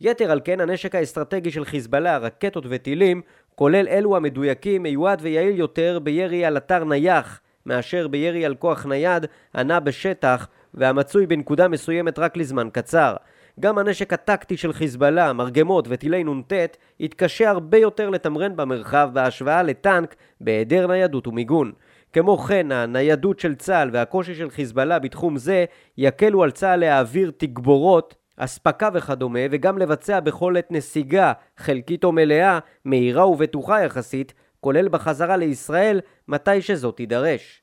יתר 0.02 0.32
על 0.32 0.42
כן 0.44 0.60
הנשק 0.60 0.96
האסטרטגי 0.96 1.52
של 1.52 1.66
חיזבאללה, 1.66 2.18
רקטות 2.18 2.66
וטילים, 2.70 3.22
כולל 3.56 3.88
אלו 3.88 4.16
המדויקים, 4.16 4.84
מיועד 4.84 5.20
ויעיל 5.22 5.58
יותר 5.58 6.00
בירי 6.04 6.46
על 6.46 6.58
אתר 6.58 6.84
נייח 6.84 7.40
מאשר 7.66 8.08
בירי 8.08 8.46
על 8.46 8.56
כוח 8.56 8.86
נייד 8.86 9.26
הנע 9.54 9.80
בשטח 9.80 10.48
והמצוי 10.74 11.28
בנקודה 11.28 11.68
מסוימת 11.68 12.20
רק 12.20 12.38
לזמן 12.38 12.70
קצר. 12.74 13.16
גם 13.60 13.78
הנשק 13.78 14.14
הטקטי 14.14 14.58
של 14.58 14.74
חיזבאללה, 14.74 15.34
מרגמות 15.34 15.86
וטילי 15.90 16.24
נ"ט, 16.24 16.54
יתקשה 17.00 17.50
הרבה 17.50 17.78
יותר 17.78 18.10
לתמרן 18.10 18.56
במרחב 18.56 19.10
בהשוואה 19.14 19.64
לטנק 19.64 20.16
בהיעדר 20.42 20.88
ניידות 20.88 21.28
ומיגון. 21.28 21.72
כמו 22.14 22.38
כן, 22.38 22.72
הניידות 22.72 23.40
של 23.40 23.56
צה"ל 23.56 23.90
והקושי 23.94 24.36
של 24.36 24.50
חיזבאללה 24.50 25.00
בתחום 25.00 25.38
זה 25.38 25.66
יקלו 25.98 26.44
על 26.44 26.52
צה"ל 26.52 26.80
להעביר 26.80 27.32
תגבורות, 27.38 28.16
אספקה 28.38 28.90
וכדומה, 28.94 29.40
וגם 29.52 29.78
לבצע 29.78 30.20
בכל 30.20 30.58
עת 30.58 30.72
נסיגה, 30.72 31.34
חלקית 31.58 32.04
או 32.04 32.12
מלאה, 32.12 32.60
מהירה 32.86 33.28
ובטוחה 33.28 33.84
יחסית, 33.84 34.34
כולל 34.64 34.88
בחזרה 34.88 35.38
לישראל, 35.38 36.02
מתי 36.28 36.62
שזאת 36.62 36.98
תידרש. 36.98 37.62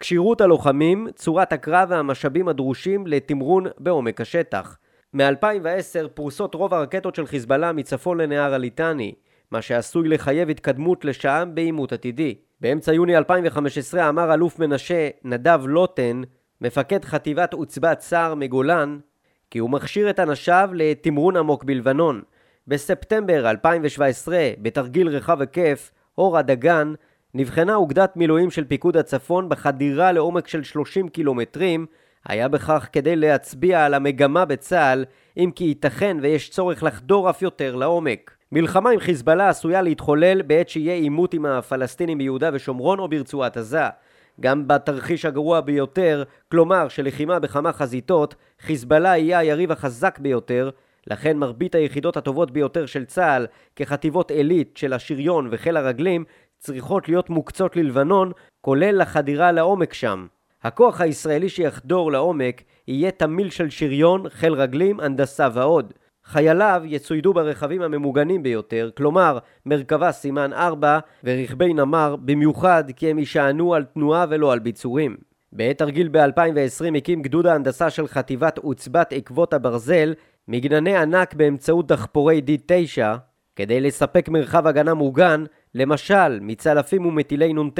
כשירות 0.00 0.40
הלוחמים, 0.40 1.06
צורת 1.14 1.52
הקרב 1.52 1.88
והמשאבים 1.90 2.48
הדרושים 2.48 3.06
לתמרון 3.06 3.64
בעומק 3.78 4.20
השטח. 4.20 4.78
מ-2010 5.14 6.08
פרוסות 6.14 6.54
רוב 6.54 6.74
הרקטות 6.74 7.14
של 7.14 7.26
חיזבאללה 7.26 7.72
מצפון 7.72 8.20
לנהר 8.20 8.54
הליטני, 8.54 9.14
מה 9.50 9.62
שעשוי 9.62 10.08
לחייב 10.08 10.50
התקדמות 10.50 11.04
לשם 11.04 11.50
בעימות 11.54 11.92
עתידי. 11.92 12.34
באמצע 12.60 12.92
יוני 12.92 13.16
2015 13.16 14.08
אמר 14.08 14.34
אלוף 14.34 14.58
מנשה 14.58 15.08
נדב 15.24 15.60
לוטן, 15.66 16.22
מפקד 16.60 17.04
חטיבת 17.04 17.52
עוצבת 17.52 18.00
סער 18.00 18.34
מגולן, 18.34 18.98
כי 19.50 19.58
הוא 19.58 19.70
מכשיר 19.70 20.10
את 20.10 20.20
אנשיו 20.20 20.70
לתמרון 20.72 21.36
עמוק 21.36 21.64
בלבנון. 21.64 22.22
בספטמבר 22.66 23.50
2017, 23.50 24.50
בתרגיל 24.62 25.08
רחב 25.08 25.40
היקף, 25.40 25.90
אור 26.20 26.38
הדגן, 26.38 26.94
נבחנה 27.34 27.74
אוגדת 27.74 28.16
מילואים 28.16 28.50
של 28.50 28.64
פיקוד 28.64 28.96
הצפון 28.96 29.48
בחדירה 29.48 30.12
לעומק 30.12 30.48
של 30.48 30.62
30 30.62 31.08
קילומטרים, 31.08 31.86
היה 32.26 32.48
בכך 32.48 32.88
כדי 32.92 33.16
להצביע 33.16 33.84
על 33.84 33.94
המגמה 33.94 34.44
בצה"ל, 34.44 35.04
אם 35.36 35.50
כי 35.54 35.64
ייתכן 35.64 36.16
ויש 36.22 36.50
צורך 36.50 36.82
לחדור 36.82 37.30
אף 37.30 37.42
יותר 37.42 37.76
לעומק. 37.76 38.30
מלחמה 38.52 38.90
עם 38.90 39.00
חיזבאללה 39.00 39.48
עשויה 39.48 39.82
להתחולל 39.82 40.42
בעת 40.42 40.68
שיהיה 40.68 40.94
עימות 40.94 41.34
עם 41.34 41.46
הפלסטינים 41.46 42.18
ביהודה 42.18 42.50
ושומרון 42.52 42.98
או 42.98 43.08
ברצועת 43.08 43.56
עזה. 43.56 43.88
גם 44.40 44.68
בתרחיש 44.68 45.24
הגרוע 45.24 45.60
ביותר, 45.60 46.22
כלומר 46.50 46.88
שלחימה 46.88 47.38
בכמה 47.38 47.72
חזיתות, 47.72 48.34
חיזבאללה 48.60 49.16
יהיה 49.16 49.38
היריב 49.38 49.72
החזק 49.72 50.18
ביותר, 50.18 50.70
לכן 51.06 51.36
מרבית 51.36 51.74
היחידות 51.74 52.16
הטובות 52.16 52.50
ביותר 52.50 52.86
של 52.86 53.04
צה"ל, 53.04 53.46
כחטיבות 53.76 54.30
עילית 54.30 54.76
של 54.76 54.92
השריון 54.92 55.48
וחיל 55.50 55.76
הרגלים, 55.76 56.24
צריכות 56.58 57.08
להיות 57.08 57.30
מוקצות 57.30 57.76
ללבנון, 57.76 58.32
כולל 58.60 59.00
לחדירה 59.00 59.52
לעומק 59.52 59.92
שם. 59.94 60.26
הכוח 60.62 61.00
הישראלי 61.00 61.48
שיחדור 61.48 62.12
לעומק 62.12 62.62
יהיה 62.88 63.10
תמיל 63.10 63.50
של 63.50 63.70
שריון, 63.70 64.28
חיל 64.28 64.52
רגלים, 64.52 65.00
הנדסה 65.00 65.48
ועוד. 65.54 65.92
חייליו 66.24 66.82
יצוידו 66.84 67.32
ברכבים 67.32 67.82
הממוגנים 67.82 68.42
ביותר, 68.42 68.90
כלומר 68.96 69.38
מרכבה 69.66 70.12
סימן 70.12 70.52
4 70.52 70.98
ורכבי 71.24 71.72
נמר, 71.72 72.16
במיוחד 72.16 72.84
כי 72.96 73.10
הם 73.10 73.18
יישענו 73.18 73.74
על 73.74 73.84
תנועה 73.84 74.26
ולא 74.28 74.52
על 74.52 74.58
ביצורים. 74.58 75.16
בעת 75.52 75.78
תרגיל 75.78 76.08
ב-2020 76.08 76.96
הקים 76.96 77.22
גדוד 77.22 77.46
ההנדסה 77.46 77.90
של 77.90 78.08
חטיבת 78.08 78.58
עוצבת 78.58 79.12
עקבות 79.12 79.54
הברזל 79.54 80.14
מגנני 80.52 80.96
ענק 80.96 81.34
באמצעות 81.34 81.86
דחפורי 81.86 82.40
D9 82.46 83.02
כדי 83.56 83.80
לספק 83.80 84.28
מרחב 84.28 84.66
הגנה 84.66 84.94
מוגן, 84.94 85.44
למשל 85.74 86.40
מצלפים 86.40 87.06
ומטילי 87.06 87.52
נ"ט. 87.52 87.78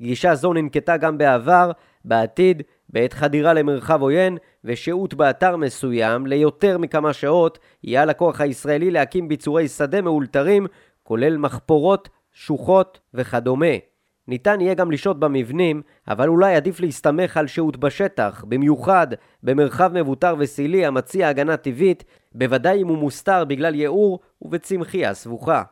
גישה 0.00 0.34
זו 0.34 0.52
ננקטה 0.52 0.96
גם 0.96 1.18
בעבר, 1.18 1.70
בעתיד 2.04 2.62
בעת 2.88 3.12
חדירה 3.12 3.54
למרחב 3.54 4.02
עוין 4.02 4.38
ושהות 4.64 5.14
באתר 5.14 5.56
מסוים 5.56 6.26
ליותר 6.26 6.78
מכמה 6.78 7.12
שעות, 7.12 7.58
יהיה 7.84 8.02
על 8.02 8.10
הכוח 8.10 8.40
הישראלי 8.40 8.90
להקים 8.90 9.28
ביצורי 9.28 9.68
שדה 9.68 10.02
מאולתרים, 10.02 10.66
כולל 11.02 11.36
מחפורות, 11.36 12.08
שוחות 12.32 13.00
וכדומה. 13.14 13.89
ניתן 14.30 14.60
יהיה 14.60 14.74
גם 14.74 14.90
לשהות 14.90 15.20
במבנים, 15.20 15.82
אבל 16.08 16.28
אולי 16.28 16.54
עדיף 16.54 16.80
להסתמך 16.80 17.36
על 17.36 17.46
שהות 17.46 17.76
בשטח, 17.76 18.44
במיוחד 18.48 19.06
במרחב 19.42 19.90
מבוטר 19.94 20.34
וסילי 20.38 20.86
המציע 20.86 21.28
הגנה 21.28 21.56
טבעית, 21.56 22.04
בוודאי 22.34 22.82
אם 22.82 22.88
הוא 22.88 22.98
מוסתר 22.98 23.44
בגלל 23.44 23.74
ייעור 23.74 24.20
ובצמחייה 24.42 25.14
סבוכה. 25.14 25.62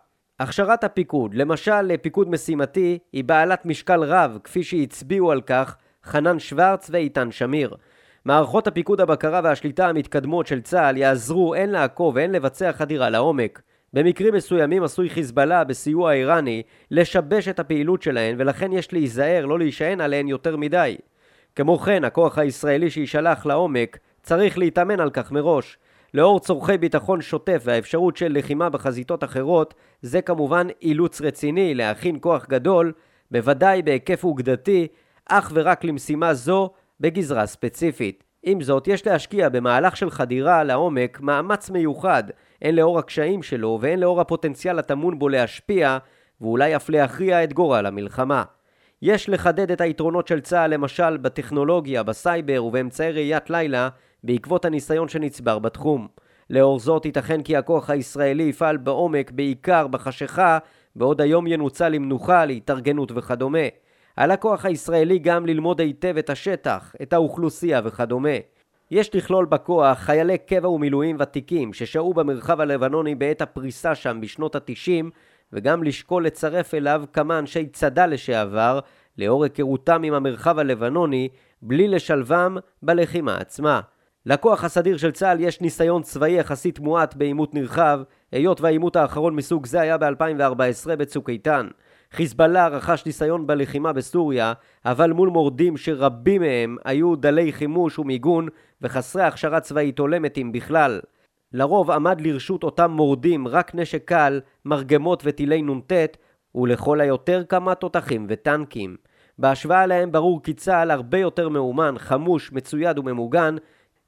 הכשרת 0.40 0.85
הפיקוד, 0.85 1.35
למשל 1.35 1.81
לפיקוד 1.81 2.31
משימתי, 2.31 2.99
היא 3.12 3.25
בעלת 3.25 3.66
משקל 3.66 4.05
רב, 4.05 4.38
כפי 4.44 4.62
שהצביעו 4.62 5.33
על 5.33 5.40
כך 5.40 5.77
חנן 6.05 6.38
שוורץ 6.38 6.90
ואיתן 6.92 7.31
שמיר. 7.31 7.75
מערכות 8.25 8.66
הפיקוד 8.66 9.01
הבקרה 9.01 9.40
והשליטה 9.44 9.88
המתקדמות 9.88 10.47
של 10.47 10.61
צה"ל 10.61 10.97
יעזרו 10.97 11.55
הן 11.55 11.71
לעקוב 11.71 12.16
והן 12.16 12.33
לבצע 12.33 12.73
חדירה 12.73 13.11
לעומק. 13.11 13.62
במקרים 13.92 14.35
מסוימים 14.35 14.83
עשוי 14.83 15.11
חיזבאללה 15.11 15.64
בסיוע 15.64 16.11
האיראני 16.11 16.62
לשבש 16.90 17.48
את 17.48 17.59
הפעילות 17.59 18.03
שלהן 18.03 18.35
ולכן 18.38 18.72
יש 18.72 18.92
להיזהר 18.92 19.46
לא 19.46 19.59
להישען 19.59 20.01
עליהן 20.01 20.29
יותר 20.29 20.57
מדי. 20.57 20.96
כמו 21.57 21.79
כן, 21.79 22.05
הכוח 22.05 22.38
הישראלי 22.38 22.90
שיישלח 22.90 23.46
לעומק 23.46 23.98
צריך 24.22 24.59
להתאמן 24.59 25.01
על 25.01 25.11
כך 25.11 25.33
מראש. 25.33 25.79
לאור 26.14 26.40
צורכי 26.40 26.79
ביטחון 26.79 27.20
שוטף 27.20 27.62
והאפשרות 27.64 28.16
של 28.16 28.38
לחימה 28.38 28.70
בחזיתות 28.70 29.24
אחרות, 29.24 29.74
זה 30.03 30.22
כמובן 30.22 30.66
אילוץ 30.83 31.20
רציני 31.20 31.74
להכין 31.74 32.18
כוח 32.20 32.46
גדול, 32.46 32.92
בוודאי 33.31 33.83
בהיקף 33.83 34.24
אוגדתי, 34.24 34.87
אך 35.29 35.53
ורק 35.55 35.85
למשימה 35.85 36.35
זו 36.35 36.70
בגזרה 37.01 37.46
ספציפית. 37.46 38.24
עם 38.42 38.61
זאת, 38.61 38.88
יש 38.88 39.07
להשקיע 39.07 39.48
במהלך 39.48 39.96
של 39.96 40.11
חדירה 40.11 40.64
לעומק 40.64 41.20
מאמץ 41.20 41.70
מיוחד, 41.70 42.24
הן 42.62 42.75
לאור 42.75 42.99
הקשיים 42.99 43.42
שלו 43.42 43.79
והן 43.81 43.99
לאור 43.99 44.21
הפוטנציאל 44.21 44.79
הטמון 44.79 45.18
בו 45.18 45.29
להשפיע, 45.29 45.99
ואולי 46.40 46.77
אף 46.77 46.88
להכריע 46.88 47.44
את 47.44 47.53
גורל 47.53 47.87
המלחמה. 47.87 48.44
יש 49.03 49.29
לחדד 49.29 49.71
את 49.71 49.81
היתרונות 49.81 50.27
של 50.27 50.40
צה"ל 50.40 50.75
למשל 50.75 51.16
בטכנולוגיה, 51.16 52.03
בסייבר 52.03 52.64
ובאמצעי 52.64 53.12
ראיית 53.12 53.51
לילה, 53.51 53.88
בעקבות 54.25 54.64
הניסיון 54.64 55.09
שנצבר 55.09 55.59
בתחום. 55.59 56.09
לאור 56.51 56.79
זאת 56.79 57.05
ייתכן 57.05 57.42
כי 57.42 57.57
הכוח 57.57 57.90
הישראלי 57.90 58.42
יפעל 58.42 58.77
בעומק 58.77 59.31
בעיקר 59.31 59.87
בחשיכה, 59.87 60.59
בעוד 60.97 61.21
היום 61.21 61.47
ינוצל 61.47 61.88
למנוחה, 61.88 62.44
להתארגנות 62.44 63.12
וכדומה. 63.14 63.59
על 64.16 64.31
הכוח 64.31 64.64
הישראלי 64.64 65.18
גם 65.18 65.47
ללמוד 65.47 65.81
היטב 65.81 66.16
את 66.18 66.31
השטח, 66.31 66.94
את 67.03 67.12
האוכלוסייה 67.12 67.81
וכדומה. 67.85 68.37
יש 68.91 69.14
לכלול 69.14 69.45
בכוח 69.45 69.99
חיילי 69.99 70.39
קבע 70.39 70.68
ומילואים 70.68 71.16
ותיקים 71.20 71.72
ששהו 71.72 72.14
במרחב 72.14 72.61
הלבנוני 72.61 73.14
בעת 73.14 73.43
הפריסה 73.43 73.95
שם 73.95 74.18
בשנות 74.20 74.57
התשעים 74.57 75.11
וגם 75.53 75.82
לשקול 75.82 76.26
לצרף 76.26 76.74
אליו 76.74 77.05
כמה 77.12 77.39
אנשי 77.39 77.66
צד"ל 77.66 78.07
לשעבר 78.07 78.80
לאור 79.18 79.45
היכרותם 79.45 80.03
עם 80.03 80.14
המרחב 80.14 80.59
הלבנוני 80.59 81.28
בלי 81.62 81.89
לשלבם 81.89 82.57
בלחימה 82.82 83.36
עצמה. 83.36 83.80
לכוח 84.26 84.64
הסדיר 84.64 84.97
של 84.97 85.11
צה"ל 85.11 85.41
יש 85.41 85.61
ניסיון 85.61 86.03
צבאי 86.03 86.30
יחסית 86.39 86.78
מועט 86.78 87.14
בעימות 87.14 87.55
נרחב, 87.55 88.01
היות 88.32 88.61
והעימות 88.61 88.97
האחרון 88.97 89.36
מסוג 89.36 89.66
זה 89.66 89.80
היה 89.80 89.99
ב-2014 89.99 90.97
בצוק 90.99 91.30
איתן. 91.30 91.68
חיזבאללה 92.12 92.68
רכש 92.68 93.06
ניסיון 93.06 93.46
בלחימה 93.46 93.92
בסוריה, 93.92 94.52
אבל 94.84 95.12
מול 95.12 95.28
מורדים 95.28 95.76
שרבים 95.76 96.42
מהם 96.42 96.76
היו 96.84 97.16
דלי 97.16 97.52
חימוש 97.52 97.98
ומיגון 97.98 98.48
וחסרי 98.82 99.22
הכשרה 99.22 99.61
צבאית 99.61 99.98
הולמת 99.98 100.38
אם 100.38 100.52
בכלל. 100.52 101.00
לרוב 101.52 101.90
עמד 101.90 102.20
לרשות 102.20 102.64
אותם 102.64 102.90
מורדים 102.90 103.48
רק 103.48 103.74
נשק 103.74 104.04
קל, 104.04 104.40
מרגמות 104.64 105.22
וטילי 105.26 105.62
נ"ט, 105.62 105.92
ולכל 106.54 107.00
היותר 107.00 107.42
כמה 107.48 107.74
תותחים 107.74 108.26
וטנקים. 108.28 108.96
בהשוואה 109.38 109.86
להם 109.86 110.12
ברור 110.12 110.42
כי 110.42 110.54
צה"ל 110.54 110.90
הרבה 110.90 111.18
יותר 111.18 111.48
מאומן, 111.48 111.94
חמוש, 111.98 112.52
מצויד 112.52 112.98
וממוגן. 112.98 113.56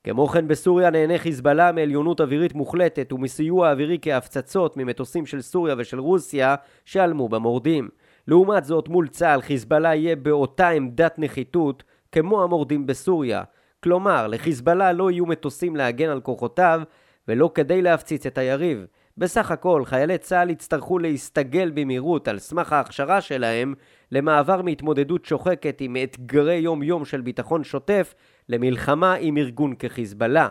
כמו 0.05 0.29
כן 0.29 0.49
בסוריה 0.49 0.91
נהנה 0.91 1.19
חיזבאללה 1.19 1.73
מעליונות 1.73 2.21
אווירית 2.21 2.55
מוחלטת 2.55 3.13
ומסיוע 3.13 3.71
אווירי 3.71 3.99
כהפצצות 4.03 4.77
ממטוסים 4.77 5.27
של 5.27 5.41
סוריה 5.41 5.75
ושל 5.79 5.99
רוסיה 5.99 6.55
שעלמו 6.85 7.29
במורדים. 7.29 7.89
לעומת 8.29 8.65
זאת 8.65 8.89
מול 8.89 9.09
צה"ל 9.09 9.43
חיזבאללה 9.43 9.95
יהיה 9.95 10.17
באותה 10.17 10.69
עמדת 10.69 11.15
נחיתות 11.19 11.83
כמו 12.13 12.43
המורדים 12.43 12.87
בסוריה. 12.87 13.43
כלומר, 13.83 14.27
לחיזבאללה 14.27 14.93
לא 14.93 15.11
יהיו 15.11 15.27
מטוסים 15.27 15.77
להגן 15.77 16.09
על 16.09 16.21
כוחותיו 16.21 16.83
ולא 17.29 17.51
כדי 17.55 17.83
להפציץ 17.83 18.27
את 18.27 18.39
היריב. 18.39 18.87
בסך 19.19 19.51
הכל, 19.51 19.83
חיילי 19.85 20.19
צה"ל 20.19 20.51
יצטרכו 20.51 20.99
להסתגל 20.99 21.71
במהירות 21.75 22.29
על 22.29 22.39
סמך 22.39 22.73
ההכשרה 22.73 23.21
שלהם 23.21 23.75
למעבר 24.13 24.63
מהתמודדות 24.63 25.25
שוחקת 25.25 25.81
עם 25.81 25.97
אתגרי 26.03 26.55
יום-יום 26.55 27.05
של 27.05 27.21
ביטחון 27.21 27.65
שוטף 27.65 28.15
למלחמה 28.49 29.15
עם 29.15 29.37
ארגון 29.37 29.75
כחיזבאללה. 29.79 30.49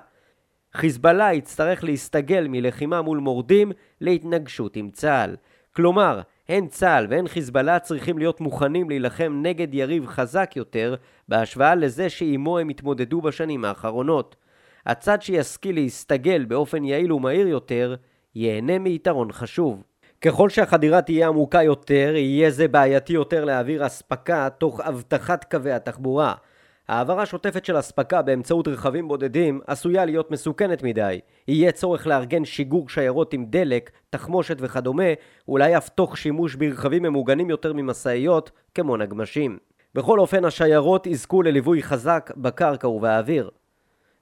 חיזבאללה 0.73 1.33
יצטרך 1.33 1.83
להסתגל 1.83 2.47
מלחימה 2.49 3.01
מול 3.01 3.17
מורדים 3.17 3.71
להתנגשות 4.01 4.75
עם 4.75 4.89
צה"ל. 4.89 5.35
כלומר, 5.75 6.21
הן 6.49 6.67
צה"ל 6.67 7.07
והן 7.09 7.27
חיזבאללה 7.27 7.79
צריכים 7.79 8.17
להיות 8.17 8.41
מוכנים 8.41 8.89
להילחם 8.89 9.39
נגד 9.43 9.73
יריב 9.73 10.07
חזק 10.07 10.51
יותר 10.55 10.95
בהשוואה 11.27 11.75
לזה 11.75 12.09
שעימו 12.09 12.59
הם 12.59 12.69
התמודדו 12.69 13.21
בשנים 13.21 13.65
האחרונות. 13.65 14.35
הצד 14.85 15.21
שישכיל 15.21 15.75
להסתגל 15.75 16.45
באופן 16.45 16.83
יעיל 16.83 17.13
ומהיר 17.13 17.47
יותר, 17.47 17.95
ייהנה 18.35 18.79
מיתרון 18.79 19.31
חשוב. 19.31 19.83
ככל 20.21 20.49
שהחדירה 20.49 21.01
תהיה 21.01 21.27
עמוקה 21.27 21.63
יותר, 21.63 22.13
יהיה 22.15 22.49
זה 22.49 22.67
בעייתי 22.67 23.13
יותר 23.13 23.45
להעביר 23.45 23.85
אספקה 23.85 24.49
תוך 24.57 24.81
אבטחת 24.81 25.43
קווי 25.51 25.71
התחבורה. 25.71 26.33
העברה 26.89 27.25
שוטפת 27.25 27.65
של 27.65 27.79
אספקה 27.79 28.21
באמצעות 28.21 28.67
רכבים 28.67 29.07
בודדים 29.07 29.61
עשויה 29.67 30.05
להיות 30.05 30.31
מסוכנת 30.31 30.83
מדי. 30.83 31.19
יהיה 31.47 31.71
צורך 31.71 32.07
לארגן 32.07 32.45
שיגור 32.45 32.89
שיירות 32.89 33.33
עם 33.33 33.45
דלק, 33.45 33.91
תחמושת 34.09 34.57
וכדומה, 34.59 35.03
אולי 35.47 35.77
אף 35.77 35.89
תוך 35.89 36.17
שימוש 36.17 36.55
ברכבים 36.55 37.03
ממוגנים 37.03 37.49
יותר 37.49 37.73
ממשאיות, 37.73 38.51
כמו 38.75 38.97
נגמשים. 38.97 39.57
בכל 39.95 40.19
אופן 40.19 40.45
השיירות 40.45 41.07
יזכו 41.07 41.41
לליווי 41.41 41.83
חזק 41.83 42.31
בקרקע 42.37 42.87
ובאוויר. 42.87 43.49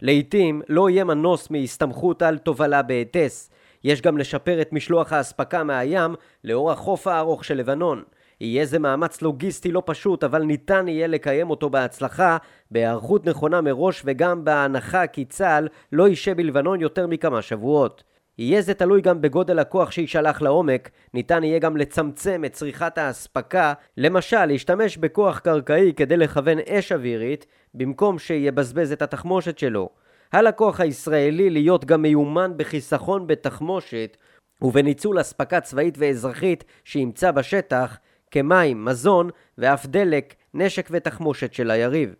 לעתים 0.01 0.61
לא 0.69 0.89
יהיה 0.89 1.03
מנוס 1.03 1.51
מהסתמכות 1.51 2.21
על 2.21 2.37
תובלה 2.37 2.81
בהיטס. 2.81 3.49
יש 3.83 4.01
גם 4.01 4.17
לשפר 4.17 4.61
את 4.61 4.73
משלוח 4.73 5.13
האספקה 5.13 5.63
מהים 5.63 6.15
לאור 6.43 6.71
החוף 6.71 7.07
הארוך 7.07 7.45
של 7.45 7.57
לבנון. 7.57 8.03
יהיה 8.41 8.65
זה 8.65 8.79
מאמץ 8.79 9.21
לוגיסטי 9.21 9.71
לא 9.71 9.83
פשוט, 9.85 10.23
אבל 10.23 10.43
ניתן 10.43 10.87
יהיה 10.87 11.07
לקיים 11.07 11.49
אותו 11.49 11.69
בהצלחה, 11.69 12.37
בהיערכות 12.71 13.25
נכונה 13.25 13.61
מראש 13.61 14.01
וגם 14.05 14.45
בהנחה 14.45 15.07
כי 15.07 15.25
צה"ל 15.25 15.67
לא 15.91 16.07
יישב 16.07 16.37
בלבנון 16.37 16.81
יותר 16.81 17.07
מכמה 17.07 17.41
שבועות. 17.41 18.03
יהיה 18.37 18.61
זה 18.61 18.73
תלוי 18.73 19.01
גם 19.01 19.21
בגודל 19.21 19.59
הכוח 19.59 19.91
שיישלח 19.91 20.41
לעומק, 20.41 20.89
ניתן 21.13 21.43
יהיה 21.43 21.59
גם 21.59 21.77
לצמצם 21.77 22.43
את 22.45 22.53
צריכת 22.53 22.97
האספקה, 22.97 23.73
למשל 23.97 24.45
להשתמש 24.45 24.97
בכוח 24.97 25.39
קרקעי 25.39 25.93
כדי 25.93 26.17
לכוון 26.17 26.57
אש 26.59 26.91
אווירית, 26.91 27.45
במקום 27.73 28.19
שיבזבז 28.19 28.91
את 28.91 29.01
התחמושת 29.01 29.57
שלו. 29.57 29.89
הלקוח 30.33 30.79
הישראלי 30.79 31.49
להיות 31.49 31.85
גם 31.85 32.01
מיומן 32.01 32.51
בחיסכון 32.57 33.27
בתחמושת 33.27 34.17
ובניצול 34.61 35.21
אספקה 35.21 35.61
צבאית 35.61 35.95
ואזרחית 35.97 36.63
שימצא 36.83 37.31
בשטח, 37.31 37.97
כמים, 38.31 38.85
מזון 38.85 39.29
ואף 39.57 39.85
דלק, 39.85 40.35
נשק 40.53 40.87
ותחמושת 40.91 41.53
של 41.53 41.71
היריב. 41.71 42.15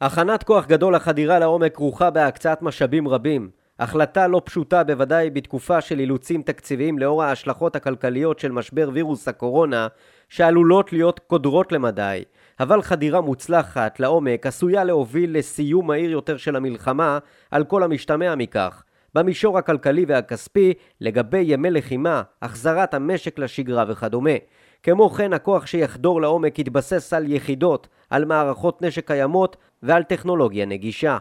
הכנת 0.00 0.42
כוח 0.42 0.66
גדול 0.66 0.94
לחדירה 0.94 1.38
לעומק 1.38 1.74
כרוכה 1.74 2.10
בהקצאת 2.10 2.62
משאבים 2.62 3.08
רבים. 3.08 3.50
החלטה 3.78 4.26
לא 4.26 4.42
פשוטה 4.44 4.84
בוודאי 4.84 5.30
בתקופה 5.30 5.80
של 5.80 6.00
אילוצים 6.00 6.42
תקציביים 6.42 6.98
לאור 6.98 7.22
ההשלכות 7.22 7.76
הכלכליות 7.76 8.38
של 8.38 8.52
משבר 8.52 8.90
וירוס 8.92 9.28
הקורונה 9.28 9.86
שעלולות 10.28 10.92
להיות 10.92 11.18
קודרות 11.18 11.72
למדי, 11.72 12.24
אבל 12.60 12.82
חדירה 12.82 13.20
מוצלחת 13.20 14.00
לעומק 14.00 14.46
עשויה 14.46 14.84
להוביל 14.84 15.38
לסיום 15.38 15.86
מהיר 15.86 16.10
יותר 16.10 16.36
של 16.36 16.56
המלחמה 16.56 17.18
על 17.50 17.64
כל 17.64 17.82
המשתמע 17.82 18.34
מכך. 18.34 18.82
במישור 19.14 19.58
הכלכלי 19.58 20.04
והכספי, 20.08 20.74
לגבי 21.00 21.44
ימי 21.46 21.70
לחימה, 21.70 22.22
החזרת 22.42 22.94
המשק 22.94 23.38
לשגרה 23.38 23.84
וכדומה. 23.88 24.30
כמו 24.84 25.10
כן, 25.10 25.32
הכוח 25.32 25.66
שיחדור 25.66 26.20
לעומק 26.20 26.58
יתבסס 26.58 27.12
על 27.12 27.32
יחידות, 27.32 27.88
על 28.10 28.24
מערכות 28.24 28.82
נשק 28.82 29.06
קיימות 29.06 29.56
ועל 29.82 30.02
טכנולוגיה 30.02 30.66
נגישה. 30.66 31.18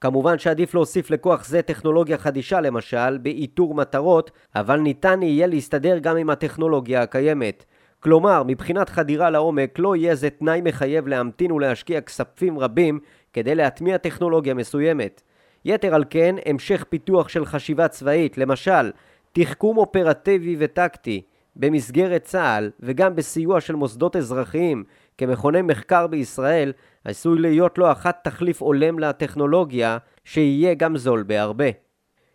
כמובן 0.00 0.38
שעדיף 0.38 0.74
להוסיף 0.74 1.10
לכוח 1.10 1.44
זה 1.44 1.62
טכנולוגיה 1.62 2.18
חדישה 2.18 2.60
למשל, 2.60 3.18
באיתור 3.18 3.74
מטרות, 3.74 4.30
אבל 4.54 4.80
ניתן 4.80 5.22
יהיה 5.22 5.46
להסתדר 5.46 5.98
גם 5.98 6.16
עם 6.16 6.30
הטכנולוגיה 6.30 7.02
הקיימת. 7.02 7.64
כלומר, 8.00 8.42
מבחינת 8.42 8.88
חדירה 8.88 9.30
לעומק 9.30 9.78
לא 9.78 9.96
יהיה 9.96 10.14
זה 10.14 10.30
תנאי 10.30 10.60
מחייב 10.64 11.08
להמתין 11.08 11.52
ולהשקיע 11.52 12.00
כספים 12.00 12.58
רבים 12.58 13.00
כדי 13.32 13.54
להטמיע 13.54 13.96
טכנולוגיה 13.98 14.54
מסוימת. 14.54 15.22
יתר 15.64 15.94
על 15.94 16.04
כן, 16.10 16.36
המשך 16.46 16.84
פיתוח 16.88 17.28
של 17.28 17.44
חשיבה 17.44 17.88
צבאית, 17.88 18.38
למשל, 18.38 18.90
תחכום 19.32 19.76
אופרטיבי 19.76 20.56
וטקטי, 20.58 21.22
במסגרת 21.56 22.22
צה"ל 22.22 22.70
וגם 22.80 23.16
בסיוע 23.16 23.60
של 23.60 23.74
מוסדות 23.74 24.16
אזרחיים 24.16 24.84
כמכוני 25.18 25.62
מחקר 25.62 26.06
בישראל, 26.06 26.72
עשוי 27.04 27.38
להיות 27.38 27.78
לא 27.78 27.92
אחת 27.92 28.18
תחליף 28.24 28.62
הולם 28.62 28.98
לטכנולוגיה, 28.98 29.98
שיהיה 30.24 30.74
גם 30.74 30.96
זול 30.96 31.22
בהרבה. 31.22 31.64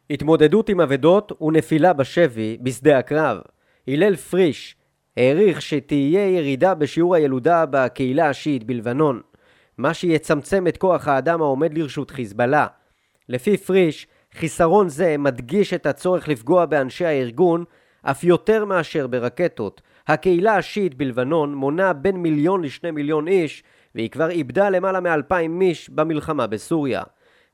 התמודדות 0.10 0.70
עם 0.70 0.82
אבדות 0.82 1.42
ונפילה 1.42 1.94
בשבי 1.94 2.58
בשדה 2.62 2.98
הקרב. 2.98 3.38
הלל 3.88 4.16
פריש 4.16 4.76
העריך 5.18 5.62
שתהיה 5.62 6.30
ירידה 6.30 6.74
בשיעור 6.74 7.16
הילודה 7.16 7.66
בקהילה 7.70 8.30
השיעית 8.30 8.64
בלבנון, 8.64 9.22
מה 9.78 9.94
שיצמצם 9.94 10.68
את 10.68 10.78
כוח 10.78 11.08
האדם 11.08 11.42
העומד 11.42 11.78
לרשות 11.78 12.12
חיזבאללה. 12.12 12.68
לפי 13.30 13.58
פריש, 13.58 14.08
חיסרון 14.34 14.90
זה 14.90 15.16
מדגיש 15.18 15.74
את 15.74 15.86
הצורך 15.86 16.28
לפגוע 16.28 16.66
באנשי 16.66 17.06
הארגון 17.06 17.64
אף 18.02 18.24
יותר 18.24 18.66
מאשר 18.66 19.08
ברקטות. 19.08 19.82
הקהילה 20.08 20.56
השיעית 20.56 20.96
בלבנון 20.96 21.56
מונה 21.56 21.94
בין 21.94 22.16
מיליון 22.16 22.64
לשני 22.64 22.92
מיליון 22.92 23.28
איש, 23.28 23.64
והיא 23.96 24.10
כבר 24.10 24.30
איבדה 24.30 24.70
למעלה 24.70 25.00
מאלפיים 25.00 25.62
איש 25.62 25.90
במלחמה 25.90 26.48
בסוריה. 26.48 27.04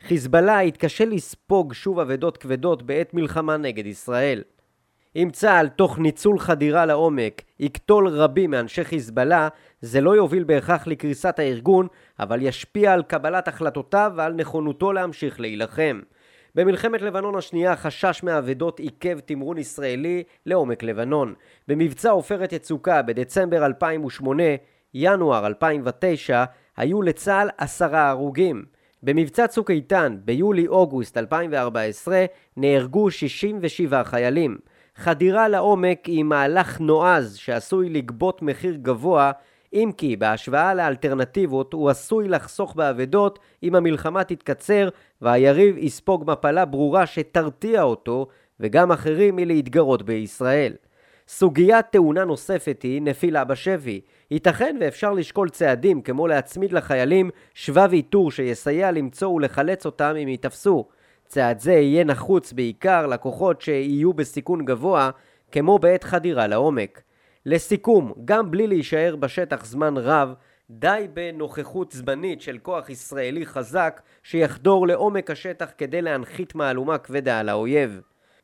חיזבאללה 0.08 0.60
התקשה 0.60 1.06
לספוג 1.06 1.74
שוב 1.74 2.00
אבדות 2.00 2.38
כבדות 2.38 2.84
בעת 2.84 3.14
מלחמה 3.14 3.58
נגד 3.58 3.86
ישראל. 3.86 4.44
אם 5.16 5.30
צה"ל 5.34 5.68
תוך 5.68 6.00
ניצול 6.00 6.40
חדירה 6.40 6.86
לעומק 6.86 7.42
יקטול 7.60 8.08
רבים 8.08 8.52
מאנשי 8.52 8.84
חיזבאללה, 8.84 9.48
זה 9.82 10.02
לא 10.02 10.16
יוביל 10.16 10.44
בהכרח 10.44 10.88
לקריסת 10.88 11.40
הארגון, 11.40 11.88
אבל 12.20 12.42
ישפיע 12.42 12.94
על 12.94 13.04
קבלת 13.04 13.48
החלטותיו 13.48 14.12
ועל 14.16 14.34
נכונותו 14.34 14.94
להמשיך 14.94 15.40
להילחם. 15.40 16.00
במלחמת 16.58 17.02
לבנון 17.02 17.36
השנייה 17.36 17.76
חשש 17.76 18.24
מאבדות 18.24 18.80
עיכב 18.80 19.20
תמרון 19.20 19.58
ישראלי 19.58 20.24
לעומק 20.46 20.84
לבנון. 20.84 21.34
במבצע 21.68 22.10
עופרת 22.10 22.54
יצוקה 22.54 23.02
בדצמבר 23.02 23.66
2008, 23.66 24.44
ינואר 24.94 25.48
2009, 25.48 26.44
היו 26.78 27.02
לצה"ל 27.02 27.50
עשרה 27.58 28.10
הרוגים. 28.10 28.66
במבצע 29.04 29.48
צוק 29.48 29.72
איתן 29.72 30.18
ביולי-אוגוסט 30.26 31.18
2014 31.18 32.26
נהרגו 32.58 33.12
67 33.12 34.04
חיילים. 34.04 34.58
חדירה 34.96 35.48
לעומק 35.48 36.06
היא 36.06 36.24
מהלך 36.24 36.80
נועז 36.80 37.36
שעשוי 37.36 37.90
לגבות 37.90 38.42
מחיר 38.42 38.76
גבוה 38.82 39.32
אם 39.74 39.92
כי 39.98 40.16
בהשוואה 40.16 40.74
לאלטרנטיבות 40.74 41.74
הוא 41.74 41.90
עשוי 41.90 42.28
לחסוך 42.28 42.76
באבדות 42.76 43.40
אם 43.64 43.76
המלחמה 43.76 44.24
תתקצר 44.24 44.90
והיריב 45.22 45.78
יספוג 45.78 46.24
מפלה 46.32 46.66
ברורה 46.66 47.06
שתרתיע 47.06 47.82
אותו 47.82 48.28
וגם 48.60 48.92
אחרים 48.92 49.36
מלהתגרות 49.36 50.04
בישראל. 50.04 50.74
סוגיה 51.28 51.82
טעונה 51.82 52.26
נוספת 52.26 52.82
היא 52.84 53.02
נפילה 53.02 53.44
בשבי. 53.44 54.02
ייתכן 54.32 54.78
ואפשר 54.82 55.14
לשקול 55.14 55.50
צעדים 55.50 56.02
כמו 56.02 56.28
להצמיד 56.28 56.74
לחיילים 56.74 57.30
שבב 57.54 57.90
איתור 57.94 58.32
שיסייע 58.32 58.92
למצוא 58.92 59.28
ולחלץ 59.28 59.86
אותם 59.86 60.14
אם 60.24 60.28
ייתפסו. 60.28 60.86
צעד 61.26 61.60
זה 61.60 61.74
יהיה 61.74 62.04
נחוץ 62.04 62.54
בעיקר 62.54 63.08
לכוחות 63.08 63.62
שיהיו 63.62 64.14
בסיכון 64.14 64.66
גבוה 64.66 65.10
כמו 65.52 65.80
בעת 65.80 66.04
חדירה 66.04 66.48
לעומק. 66.48 67.02
לסיכום, 67.50 68.14
גם 68.26 68.52
בלי 68.52 68.68
להישאר 68.68 69.16
בשטח 69.16 69.66
זמן 69.66 69.98
רב, 69.98 70.34
די 70.70 71.08
בנוכחות 71.14 71.92
זמנית 71.92 72.42
של 72.42 72.58
כוח 72.58 72.90
ישראלי 72.90 73.46
חזק 73.46 74.02
שיחדור 74.24 74.88
לעומק 74.88 75.32
השטח 75.32 75.72
כדי 75.78 76.02
להנחית 76.02 76.56
מהלומה 76.56 76.98
כבדה 76.98 77.40
על 77.40 77.50
האויב. 77.50 78.02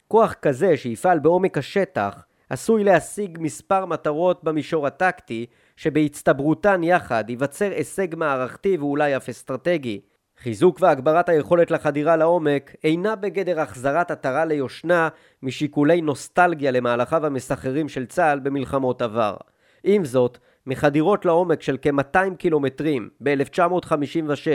כוח 0.07 0.33
כזה 0.33 0.77
שיפעל 0.77 1.19
בעומק 1.19 1.57
השטח 1.57 2.25
עשוי 2.49 2.83
להשיג 2.83 3.37
מספר 3.41 3.85
מטרות 3.85 4.43
במישור 4.43 4.87
הטקטי, 4.87 5.45
שבהצטברותן 5.77 6.83
יחד 6.83 7.29
ייווצר 7.29 7.71
הישג 7.71 8.15
מערכתי 8.15 8.77
ואולי 8.77 9.17
אף 9.17 9.29
אסטרטגי. 9.29 10.01
חיזוק 10.43 10.77
והגברת 10.81 11.29
היכולת 11.29 11.71
לחדירה 11.71 12.15
לעומק 12.15 12.75
אינה 12.83 13.15
בגדר 13.15 13.59
החזרת 13.59 14.11
עטרה 14.11 14.45
ליושנה 14.45 15.09
משיקולי 15.43 16.01
נוסטלגיה 16.01 16.71
למהלכיו 16.71 17.25
המסחררים 17.25 17.89
של 17.89 18.05
צה"ל 18.05 18.39
במלחמות 18.39 19.01
עבר. 19.01 19.35
עם 19.83 20.05
זאת, 20.05 20.37
מחדירות 20.67 21.25
לעומק 21.25 21.61
של 21.61 21.77
כ-200 21.81 22.35
קילומטרים 22.37 23.09
ב-1956 23.23 24.47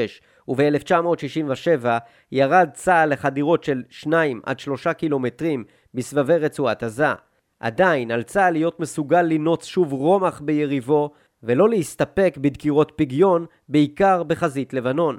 וב-1967 0.49 1.87
ירד 2.33 2.69
צה"ל 2.75 3.13
לחדירות 3.13 3.65
של 3.65 3.83
2 3.91 4.41
עד 4.47 4.59
3 4.59 4.87
קילומטרים 4.89 5.65
בסבבי 5.95 6.37
רצועת 6.39 6.83
עזה. 6.83 7.13
עדיין 7.61 8.11
על 8.11 8.23
צה"ל 8.23 8.53
להיות 8.53 8.81
מסוגל 8.81 9.23
לנוץ 9.23 9.65
שוב 9.65 9.93
רומח 9.93 10.41
ביריבו 10.41 11.11
ולא 11.43 11.69
להסתפק 11.69 12.35
בדקירות 12.41 12.93
פגיון, 12.97 13.47
בעיקר 13.69 14.23
בחזית 14.23 14.73
לבנון. 14.75 15.19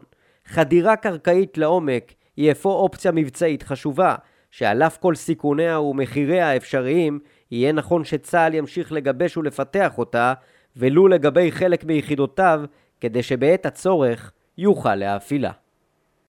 חדירה 0.50 0.96
קרקעית 0.96 1.58
לעומק 1.58 2.14
היא 2.38 2.52
אפוא 2.52 2.74
אופציה 2.74 3.12
מבצעית 3.12 3.64
חשובה, 3.64 4.16
שעל 4.52 4.84
אף 4.84 4.98
כל 4.98 5.16
סיכוניה 5.16 5.80
ומחיריה 5.80 6.50
האפשריים, 6.50 7.20
יהיה 7.52 7.72
נכון 7.72 8.04
שצה"ל 8.04 8.54
ימשיך 8.54 8.92
לגבש 8.92 9.38
ולפתח 9.38 9.98
אותה, 9.98 10.34
ולו 10.76 11.08
לגבי 11.08 11.52
חלק 11.52 11.84
מיחידותיו, 11.84 12.62
כדי 13.02 13.24
שבעת 13.24 13.66
הצורך 13.66 14.32
יוכל 14.58 14.96
להפעילה. 14.96 15.52